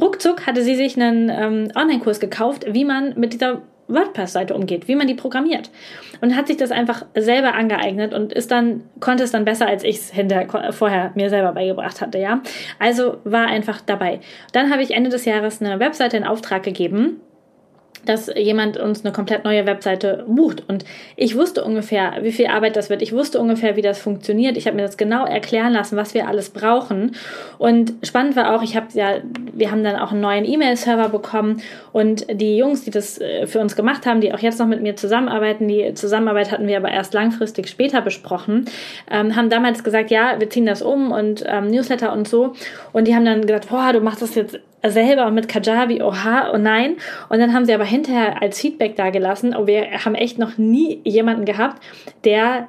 ruckzuck 0.00 0.46
hatte 0.46 0.62
sie 0.62 0.76
sich 0.76 1.00
einen 1.00 1.30
ähm, 1.30 1.68
Online-Kurs 1.74 2.20
gekauft, 2.20 2.66
wie 2.68 2.84
man 2.84 3.18
mit 3.18 3.32
dieser 3.32 3.62
WordPress-Seite 3.88 4.54
umgeht, 4.54 4.88
wie 4.88 4.96
man 4.96 5.06
die 5.06 5.14
programmiert. 5.14 5.70
Und 6.20 6.36
hat 6.36 6.48
sich 6.48 6.56
das 6.56 6.70
einfach 6.70 7.04
selber 7.14 7.54
angeeignet 7.54 8.14
und 8.14 8.32
ist 8.32 8.50
dann, 8.50 8.82
konnte 9.00 9.24
es 9.24 9.32
dann 9.32 9.44
besser, 9.44 9.66
als 9.66 9.84
ich 9.84 9.96
es 9.96 10.10
hinter, 10.10 10.72
vorher 10.72 11.12
mir 11.14 11.30
selber 11.30 11.52
beigebracht 11.52 12.00
hatte, 12.00 12.18
ja. 12.18 12.40
Also 12.78 13.18
war 13.24 13.46
einfach 13.46 13.80
dabei. 13.80 14.20
Dann 14.52 14.70
habe 14.70 14.82
ich 14.82 14.92
Ende 14.92 15.10
des 15.10 15.24
Jahres 15.24 15.60
eine 15.60 15.78
Webseite 15.78 16.16
in 16.16 16.24
Auftrag 16.24 16.62
gegeben 16.62 17.20
dass 18.08 18.30
jemand 18.34 18.76
uns 18.76 19.04
eine 19.04 19.12
komplett 19.12 19.44
neue 19.44 19.66
Webseite 19.66 20.24
bucht. 20.28 20.62
Und 20.68 20.84
ich 21.16 21.36
wusste 21.36 21.64
ungefähr, 21.64 22.14
wie 22.22 22.32
viel 22.32 22.46
Arbeit 22.46 22.76
das 22.76 22.90
wird. 22.90 23.02
Ich 23.02 23.12
wusste 23.12 23.40
ungefähr, 23.40 23.76
wie 23.76 23.82
das 23.82 23.98
funktioniert. 23.98 24.56
Ich 24.56 24.66
habe 24.66 24.76
mir 24.76 24.82
das 24.82 24.96
genau 24.96 25.26
erklären 25.26 25.72
lassen, 25.72 25.96
was 25.96 26.14
wir 26.14 26.28
alles 26.28 26.50
brauchen. 26.50 27.16
Und 27.58 27.94
spannend 28.02 28.36
war 28.36 28.54
auch, 28.54 28.62
ich 28.62 28.76
habe 28.76 28.86
ja, 28.94 29.18
wir 29.52 29.70
haben 29.70 29.84
dann 29.84 29.96
auch 29.96 30.12
einen 30.12 30.20
neuen 30.20 30.44
E-Mail-Server 30.44 31.08
bekommen 31.08 31.62
und 31.92 32.26
die 32.30 32.56
Jungs, 32.56 32.84
die 32.84 32.90
das 32.90 33.20
äh, 33.20 33.46
für 33.46 33.60
uns 33.60 33.76
gemacht 33.76 34.06
haben, 34.06 34.20
die 34.20 34.32
auch 34.32 34.38
jetzt 34.38 34.58
noch 34.58 34.66
mit 34.66 34.82
mir 34.82 34.96
zusammenarbeiten, 34.96 35.68
die 35.68 35.94
Zusammenarbeit 35.94 36.52
hatten 36.52 36.66
wir 36.66 36.76
aber 36.76 36.90
erst 36.90 37.14
langfristig 37.14 37.68
später 37.68 38.00
besprochen, 38.00 38.66
ähm, 39.10 39.36
haben 39.36 39.50
damals 39.50 39.84
gesagt, 39.84 40.10
ja, 40.10 40.38
wir 40.38 40.50
ziehen 40.50 40.66
das 40.66 40.82
um 40.82 41.12
und 41.12 41.44
ähm, 41.46 41.68
Newsletter 41.68 42.12
und 42.12 42.28
so. 42.28 42.54
Und 42.92 43.08
die 43.08 43.14
haben 43.14 43.24
dann 43.24 43.42
gesagt, 43.42 43.68
boah, 43.68 43.92
du 43.92 44.00
machst 44.00 44.22
das 44.22 44.34
jetzt 44.34 44.58
selber 44.90 45.30
mit 45.30 45.48
Kajabi, 45.48 46.02
oha, 46.02 46.50
oh 46.52 46.58
nein. 46.58 46.96
Und 47.28 47.38
dann 47.38 47.52
haben 47.52 47.64
sie 47.64 47.74
aber 47.74 47.84
hinterher 47.84 48.42
als 48.42 48.60
Feedback 48.60 48.96
da 48.96 49.10
gelassen, 49.10 49.54
oh, 49.56 49.66
wir 49.66 50.04
haben 50.04 50.14
echt 50.14 50.38
noch 50.38 50.58
nie 50.58 51.00
jemanden 51.04 51.44
gehabt, 51.44 51.82
der 52.24 52.68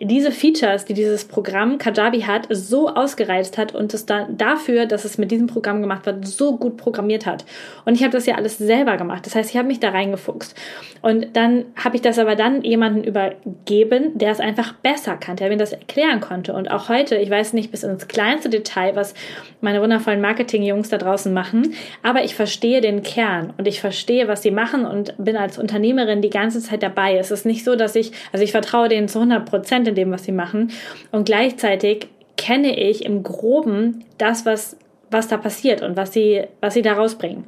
diese 0.00 0.30
Features, 0.30 0.84
die 0.84 0.94
dieses 0.94 1.24
Programm 1.24 1.78
Kajabi 1.78 2.20
hat, 2.20 2.46
so 2.50 2.88
ausgereizt 2.88 3.58
hat 3.58 3.74
und 3.74 3.92
es 3.94 4.06
dann 4.06 4.36
dafür, 4.36 4.86
dass 4.86 5.04
es 5.04 5.18
mit 5.18 5.30
diesem 5.30 5.48
Programm 5.48 5.80
gemacht 5.80 6.06
wird, 6.06 6.26
so 6.26 6.56
gut 6.56 6.76
programmiert 6.76 7.26
hat. 7.26 7.44
Und 7.84 7.94
ich 7.94 8.02
habe 8.02 8.12
das 8.12 8.26
ja 8.26 8.36
alles 8.36 8.58
selber 8.58 8.96
gemacht. 8.96 9.26
Das 9.26 9.34
heißt, 9.34 9.50
ich 9.50 9.56
habe 9.56 9.66
mich 9.66 9.80
da 9.80 9.90
reingefuchst. 9.90 10.54
Und 11.02 11.36
dann 11.36 11.64
habe 11.76 11.96
ich 11.96 12.02
das 12.02 12.18
aber 12.18 12.36
dann 12.36 12.62
jemanden 12.62 13.02
übergeben, 13.02 14.16
der 14.16 14.30
es 14.30 14.40
einfach 14.40 14.72
besser 14.74 15.16
kannte, 15.16 15.44
der 15.44 15.50
mir 15.50 15.56
das 15.56 15.72
erklären 15.72 16.20
konnte. 16.20 16.52
Und 16.52 16.70
auch 16.70 16.88
heute, 16.88 17.16
ich 17.16 17.30
weiß 17.30 17.52
nicht 17.52 17.70
bis 17.72 17.82
ins 17.82 18.06
kleinste 18.06 18.48
Detail, 18.48 18.94
was 18.94 19.14
meine 19.60 19.82
wundervollen 19.82 20.20
Marketing-Jungs 20.20 20.88
da 20.88 20.98
draußen 20.98 21.32
machen, 21.32 21.74
aber 22.02 22.22
ich 22.22 22.34
verstehe 22.36 22.80
den 22.80 23.02
Kern 23.02 23.52
und 23.58 23.66
ich 23.66 23.80
verstehe, 23.80 24.28
was 24.28 24.42
sie 24.42 24.50
machen 24.52 24.86
und 24.86 25.14
bin 25.18 25.36
als 25.36 25.58
Unternehmerin 25.58 26.22
die 26.22 26.30
ganze 26.30 26.60
Zeit 26.60 26.82
dabei. 26.82 27.16
Es 27.16 27.30
ist 27.30 27.44
nicht 27.44 27.64
so, 27.64 27.74
dass 27.74 27.96
ich, 27.96 28.12
also 28.32 28.44
ich 28.44 28.52
vertraue 28.52 28.88
denen 28.88 29.08
zu 29.08 29.18
100 29.18 29.48
Prozent 29.48 29.87
in 29.88 29.94
dem, 29.94 30.10
was 30.10 30.24
sie 30.24 30.32
machen. 30.32 30.70
Und 31.10 31.24
gleichzeitig 31.26 32.08
kenne 32.36 32.78
ich 32.78 33.04
im 33.04 33.22
Groben 33.22 34.04
das, 34.16 34.46
was, 34.46 34.76
was 35.10 35.28
da 35.28 35.36
passiert 35.36 35.82
und 35.82 35.96
was 35.96 36.12
sie, 36.12 36.44
was 36.60 36.74
sie 36.74 36.82
da 36.82 36.94
rausbringen. 36.94 37.44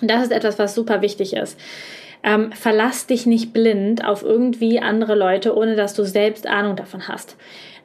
Und 0.00 0.10
das 0.10 0.22
ist 0.22 0.32
etwas, 0.32 0.58
was 0.58 0.74
super 0.74 1.02
wichtig 1.02 1.34
ist. 1.34 1.58
Ähm, 2.22 2.52
verlass 2.52 3.06
dich 3.06 3.26
nicht 3.26 3.52
blind 3.52 4.04
auf 4.04 4.22
irgendwie 4.22 4.80
andere 4.80 5.14
Leute, 5.14 5.56
ohne 5.56 5.76
dass 5.76 5.94
du 5.94 6.04
selbst 6.04 6.46
Ahnung 6.46 6.74
davon 6.74 7.06
hast. 7.06 7.36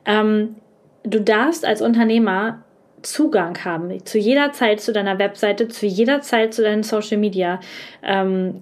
Ähm, 0.05 0.55
du 1.03 1.19
darfst 1.19 1.65
als 1.65 1.81
Unternehmer 1.81 2.63
Zugang 3.01 3.63
haben, 3.63 4.05
zu 4.05 4.17
jeder 4.17 4.51
Zeit 4.51 4.81
zu 4.81 4.93
deiner 4.93 5.19
Webseite, 5.19 5.67
zu 5.67 5.85
jeder 5.85 6.21
Zeit 6.21 6.53
zu 6.53 6.61
deinen 6.61 6.83
Social 6.83 7.17
Media 7.17 7.59
ähm, 8.03 8.61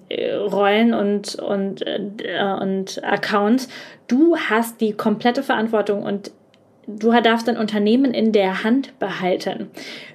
Rollen 0.50 0.94
und, 0.94 1.34
und, 1.36 1.82
äh, 1.86 2.56
und 2.60 3.02
Accounts. 3.04 3.68
Du 4.06 4.36
hast 4.36 4.80
die 4.80 4.92
komplette 4.92 5.42
Verantwortung 5.42 6.02
und 6.02 6.30
du 6.88 7.12
darfst 7.20 7.46
dein 7.46 7.58
Unternehmen 7.58 8.14
in 8.14 8.32
der 8.32 8.64
Hand 8.64 8.98
behalten. 8.98 9.70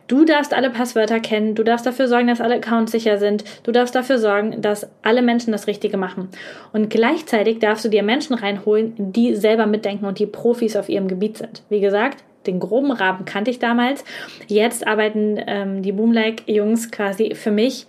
Du 0.08 0.26
darfst 0.26 0.54
alle 0.54 0.70
Passwörter 0.70 1.20
kennen, 1.20 1.56
du 1.56 1.64
darfst 1.64 1.86
dafür 1.86 2.08
sorgen, 2.08 2.28
dass 2.28 2.42
alle 2.42 2.56
Accounts 2.56 2.92
sicher 2.92 3.18
sind, 3.18 3.44
du 3.64 3.72
darfst 3.72 3.96
dafür 3.96 4.18
sorgen, 4.18 4.62
dass 4.62 4.90
alle 5.02 5.22
Menschen 5.22 5.52
das 5.52 5.68
Richtige 5.68 5.98
machen. 5.98 6.30
Und 6.74 6.90
gleichzeitig 6.90 7.60
darfst 7.60 7.86
du 7.86 7.90
dir 7.90 8.04
Menschen 8.04 8.34
reinholen, 8.34 8.94
die 8.98 9.36
selber 9.36 9.66
mitdenken 9.66 10.06
und 10.06 10.20
die 10.20 10.26
Profis 10.26 10.76
auf 10.76 10.90
ihrem 10.90 11.08
Gebiet 11.08 11.38
sind. 11.38 11.64
Wie 11.70 11.80
gesagt, 11.80 12.24
den 12.48 12.60
groben 12.60 12.92
Rahmen 12.92 13.26
kannte 13.26 13.52
ich 13.52 13.60
damals. 13.60 14.04
Jetzt 14.48 14.86
arbeiten 14.86 15.40
ähm, 15.46 15.82
die 15.82 15.92
Boomlike-Jungs 15.92 16.92
quasi 16.92 17.36
für 17.36 17.52
mich 17.52 17.88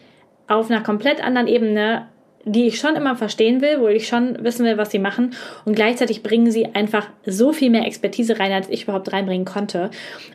auf 0.49 0.71
einer 0.71 0.83
komplett 0.83 1.25
anderen 1.25 1.47
Ebene, 1.47 2.07
die 2.45 2.67
ich 2.67 2.79
schon 2.79 2.97
immer 2.97 3.17
verstehen 3.17 3.63
will, 3.63 3.81
wo 3.81 3.89
ich 3.89 4.07
schon 4.07 4.37
wissen 4.45 4.67
will, 4.67 4.77
was 4.77 4.91
sie 4.91 4.99
machen. 4.99 5.35
Und 5.65 5.75
gleichzeitig 5.75 6.23
bringen 6.23 6.51
sie 6.51 6.75
einfach 6.75 7.09
so 7.25 7.53
viel 7.53 7.71
mehr 7.71 7.87
Expertise 7.87 8.39
rein, 8.39 8.53
als 8.53 8.69
ich 8.69 8.85
überhaupt 8.85 9.13
reinbringen 9.13 9.47
konnte. 9.47 9.91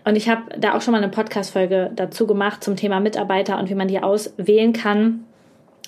Und 0.06 0.16
ich 0.16 0.28
habe 0.28 0.42
da 0.58 0.76
auch 0.76 0.82
schon 0.82 0.94
mal 0.94 1.04
eine 1.04 1.12
Podcast-Folge 1.12 1.92
dazu 1.96 2.26
gemacht 2.26 2.64
zum 2.64 2.76
Thema 2.76 3.00
Mitarbeiter 3.00 3.60
und 3.60 3.70
wie 3.70 3.76
man 3.76 3.88
die 3.88 4.02
auswählen 4.02 4.74
kann 4.74 5.26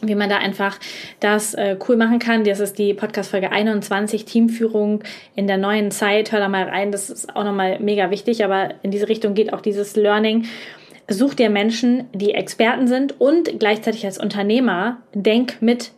wie 0.01 0.15
man 0.15 0.29
da 0.29 0.37
einfach 0.37 0.79
das 1.19 1.53
äh, 1.53 1.77
cool 1.87 1.95
machen 1.95 2.19
kann. 2.19 2.43
Das 2.43 2.59
ist 2.59 2.77
die 2.77 2.93
Podcast-Folge 2.93 3.51
21, 3.51 4.25
Teamführung 4.25 5.03
in 5.35 5.47
der 5.47 5.57
neuen 5.57 5.91
Zeit. 5.91 6.31
Hör 6.31 6.39
da 6.39 6.49
mal 6.49 6.63
rein, 6.63 6.91
das 6.91 7.09
ist 7.09 7.35
auch 7.35 7.43
nochmal 7.43 7.79
mega 7.79 8.09
wichtig, 8.09 8.43
aber 8.43 8.75
in 8.81 8.91
diese 8.91 9.09
Richtung 9.09 9.33
geht 9.33 9.53
auch 9.53 9.61
dieses 9.61 9.95
Learning. 9.95 10.45
Such 11.07 11.33
dir 11.33 11.49
Menschen, 11.49 12.05
die 12.13 12.33
Experten 12.33 12.87
sind 12.87 13.19
und 13.19 13.59
gleichzeitig 13.59 14.05
als 14.05 14.17
Unternehmer 14.17 14.97
denk 15.13 15.61
mit. 15.61 15.91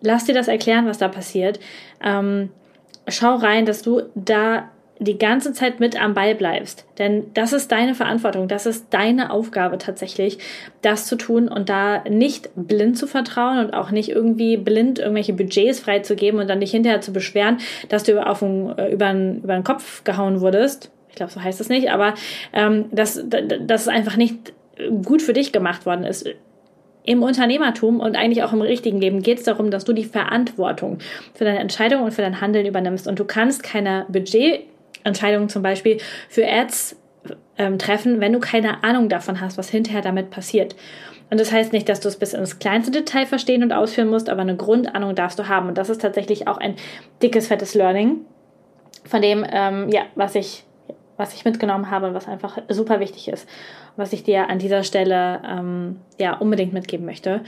Lass 0.00 0.24
dir 0.24 0.34
das 0.34 0.48
erklären, 0.48 0.86
was 0.86 0.98
da 0.98 1.08
passiert. 1.08 1.60
Ähm, 2.02 2.50
schau 3.08 3.36
rein, 3.36 3.66
dass 3.66 3.82
du 3.82 4.02
da 4.14 4.70
die 5.00 5.18
ganze 5.18 5.52
Zeit 5.52 5.80
mit 5.80 6.00
am 6.00 6.14
Ball 6.14 6.34
bleibst. 6.34 6.84
Denn 6.98 7.24
das 7.34 7.52
ist 7.52 7.70
deine 7.70 7.94
Verantwortung, 7.94 8.48
das 8.48 8.66
ist 8.66 8.86
deine 8.90 9.30
Aufgabe 9.30 9.78
tatsächlich, 9.78 10.38
das 10.82 11.06
zu 11.06 11.16
tun 11.16 11.48
und 11.48 11.68
da 11.68 12.02
nicht 12.08 12.50
blind 12.54 12.98
zu 12.98 13.06
vertrauen 13.06 13.58
und 13.58 13.74
auch 13.74 13.90
nicht 13.90 14.10
irgendwie 14.10 14.56
blind 14.56 14.98
irgendwelche 14.98 15.32
Budgets 15.32 15.80
freizugeben 15.80 16.40
und 16.40 16.48
dann 16.48 16.60
dich 16.60 16.70
hinterher 16.70 17.00
zu 17.00 17.12
beschweren, 17.12 17.58
dass 17.88 18.02
du 18.02 18.24
auf 18.24 18.40
den, 18.40 18.76
äh, 18.76 18.92
über, 18.92 19.12
den, 19.12 19.42
über 19.42 19.54
den 19.54 19.64
Kopf 19.64 20.04
gehauen 20.04 20.40
wurdest. 20.40 20.90
Ich 21.10 21.16
glaube, 21.16 21.32
so 21.32 21.42
heißt 21.42 21.60
es 21.60 21.68
nicht, 21.68 21.90
aber 21.90 22.14
ähm, 22.52 22.86
dass, 22.90 23.22
dass 23.28 23.82
es 23.82 23.88
einfach 23.88 24.16
nicht 24.16 24.52
gut 25.04 25.22
für 25.22 25.32
dich 25.32 25.52
gemacht 25.52 25.86
worden 25.86 26.04
ist 26.04 26.28
im 27.08 27.22
Unternehmertum 27.22 28.00
und 28.00 28.16
eigentlich 28.16 28.42
auch 28.42 28.52
im 28.52 28.60
richtigen 28.60 29.00
Leben 29.00 29.22
geht 29.22 29.38
es 29.38 29.44
darum, 29.44 29.70
dass 29.70 29.84
du 29.84 29.94
die 29.94 30.04
Verantwortung 30.04 30.98
für 31.32 31.44
deine 31.44 31.58
Entscheidung 31.58 32.02
und 32.02 32.12
für 32.12 32.20
dein 32.20 32.42
Handeln 32.42 32.66
übernimmst. 32.66 33.08
Und 33.08 33.18
du 33.18 33.24
kannst 33.24 33.62
keine 33.62 34.04
Budget 34.10 34.64
Entscheidungen 35.04 35.48
zum 35.48 35.62
Beispiel 35.62 35.98
für 36.28 36.46
Ads 36.46 36.96
ähm, 37.56 37.78
treffen, 37.78 38.20
wenn 38.20 38.32
du 38.32 38.40
keine 38.40 38.84
Ahnung 38.84 39.08
davon 39.08 39.40
hast, 39.40 39.58
was 39.58 39.68
hinterher 39.68 40.02
damit 40.02 40.30
passiert. 40.30 40.76
Und 41.30 41.38
das 41.38 41.52
heißt 41.52 41.72
nicht, 41.72 41.88
dass 41.88 42.00
du 42.00 42.08
es 42.08 42.16
bis 42.16 42.32
ins 42.32 42.58
kleinste 42.58 42.90
Detail 42.90 43.26
verstehen 43.26 43.62
und 43.62 43.72
ausführen 43.72 44.08
musst, 44.08 44.30
aber 44.30 44.40
eine 44.40 44.56
Grundahnung 44.56 45.14
darfst 45.14 45.38
du 45.38 45.48
haben. 45.48 45.68
Und 45.68 45.76
das 45.76 45.90
ist 45.90 46.00
tatsächlich 46.00 46.48
auch 46.48 46.56
ein 46.56 46.76
dickes, 47.22 47.48
fettes 47.48 47.74
Learning, 47.74 48.24
von 49.04 49.20
dem, 49.20 49.44
ähm, 49.50 49.88
ja, 49.90 50.02
was 50.14 50.34
ich, 50.34 50.64
was 51.16 51.34
ich 51.34 51.44
mitgenommen 51.44 51.90
habe, 51.90 52.14
was 52.14 52.28
einfach 52.28 52.58
super 52.68 53.00
wichtig 53.00 53.28
ist 53.28 53.46
was 53.98 54.12
ich 54.12 54.22
dir 54.22 54.48
an 54.48 54.60
dieser 54.60 54.84
Stelle 54.84 55.42
ähm, 55.44 55.96
ja 56.18 56.36
unbedingt 56.36 56.72
mitgeben 56.72 57.04
möchte. 57.04 57.40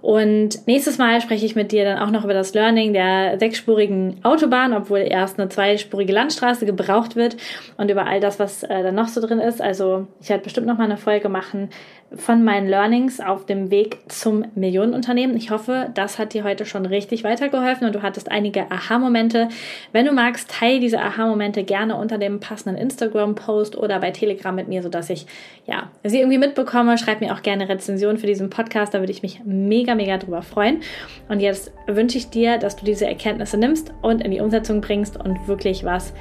Und 0.00 0.66
nächstes 0.66 0.98
Mal 0.98 1.20
spreche 1.20 1.44
ich 1.44 1.56
mit 1.56 1.72
dir 1.72 1.84
dann 1.84 1.98
auch 1.98 2.10
noch 2.10 2.24
über 2.24 2.34
das 2.34 2.54
Learning 2.54 2.92
der 2.92 3.38
sechsspurigen 3.38 4.16
Autobahn, 4.22 4.72
obwohl 4.72 5.00
erst 5.00 5.38
eine 5.38 5.48
zweispurige 5.48 6.12
Landstraße 6.12 6.66
gebraucht 6.66 7.16
wird 7.16 7.36
und 7.76 7.90
über 7.90 8.06
all 8.06 8.20
das, 8.20 8.38
was 8.38 8.62
äh, 8.62 8.82
da 8.82 8.92
noch 8.92 9.08
so 9.08 9.20
drin 9.20 9.40
ist. 9.40 9.60
Also 9.60 10.06
ich 10.20 10.28
werde 10.28 10.44
bestimmt 10.44 10.66
noch 10.66 10.78
mal 10.78 10.84
eine 10.84 10.96
Folge 10.96 11.28
machen 11.28 11.70
von 12.16 12.42
meinen 12.42 12.68
Learnings 12.68 13.20
auf 13.20 13.44
dem 13.44 13.70
Weg 13.70 13.98
zum 14.08 14.46
Millionenunternehmen. 14.54 15.36
Ich 15.36 15.50
hoffe, 15.50 15.90
das 15.94 16.18
hat 16.18 16.32
dir 16.32 16.42
heute 16.42 16.64
schon 16.64 16.86
richtig 16.86 17.22
weitergeholfen 17.22 17.86
und 17.86 17.94
du 17.94 18.02
hattest 18.02 18.30
einige 18.30 18.70
Aha-Momente. 18.70 19.48
Wenn 19.92 20.06
du 20.06 20.12
magst, 20.12 20.50
teile 20.50 20.80
diese 20.80 21.00
Aha-Momente 21.00 21.64
gerne 21.64 21.96
unter 21.96 22.16
dem 22.16 22.40
passenden 22.40 22.80
Instagram-Post 22.80 23.76
oder 23.76 24.00
bei 24.00 24.10
Telegram 24.10 24.54
mit 24.54 24.68
mir, 24.68 24.82
sodass 24.82 25.10
ich 25.10 25.26
ja 25.66 25.90
sie 26.02 26.20
irgendwie 26.20 26.38
mitbekomme. 26.38 26.96
Schreib 26.96 27.20
mir 27.20 27.34
auch 27.34 27.42
gerne 27.42 27.68
Rezensionen 27.68 28.16
für 28.16 28.26
diesen 28.26 28.48
Podcast, 28.48 28.94
da 28.94 29.00
würde 29.00 29.12
ich 29.12 29.22
mich 29.22 29.42
mega, 29.88 29.94
mega 29.94 30.18
drüber 30.18 30.42
freuen. 30.42 30.80
Und 31.28 31.40
jetzt 31.40 31.72
wünsche 31.86 32.18
ich 32.18 32.30
dir, 32.30 32.58
dass 32.58 32.76
du 32.76 32.84
diese 32.84 33.06
Erkenntnisse 33.06 33.56
nimmst 33.56 33.92
und 34.02 34.22
in 34.22 34.30
die 34.30 34.40
Umsetzung 34.40 34.80
bringst 34.80 35.16
und 35.16 35.48
wirklich 35.48 35.84
was 35.84 36.12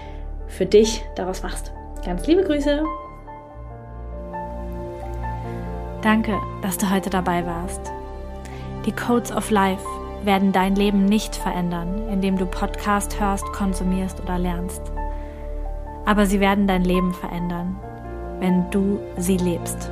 für 0.48 0.66
dich 0.66 1.04
daraus 1.16 1.44
machst. 1.44 1.74
Ganz 2.06 2.26
liebe 2.28 2.44
Grüße! 2.44 2.84
Danke, 6.02 6.38
dass 6.62 6.78
du 6.78 6.90
heute 6.90 7.10
dabei 7.10 7.46
warst. 7.46 7.92
Die 8.86 8.92
Codes 8.94 9.32
of 9.32 9.50
Life 9.50 9.84
werden 10.24 10.54
dein 10.54 10.76
Leben 10.76 11.06
nicht 11.06 11.36
verändern, 11.36 12.08
indem 12.10 12.38
du 12.38 12.46
Podcast 12.46 13.20
hörst, 13.20 13.46
konsumierst 13.48 14.22
oder 14.22 14.40
lernst. 14.40 14.82
Aber 16.06 16.26
sie 16.26 16.40
werden 16.40 16.68
dein 16.68 16.86
Leben 16.86 17.14
verändern, 17.14 17.78
wenn 18.40 18.70
du 18.72 19.00
sie 19.18 19.38
lebst. 19.38 19.92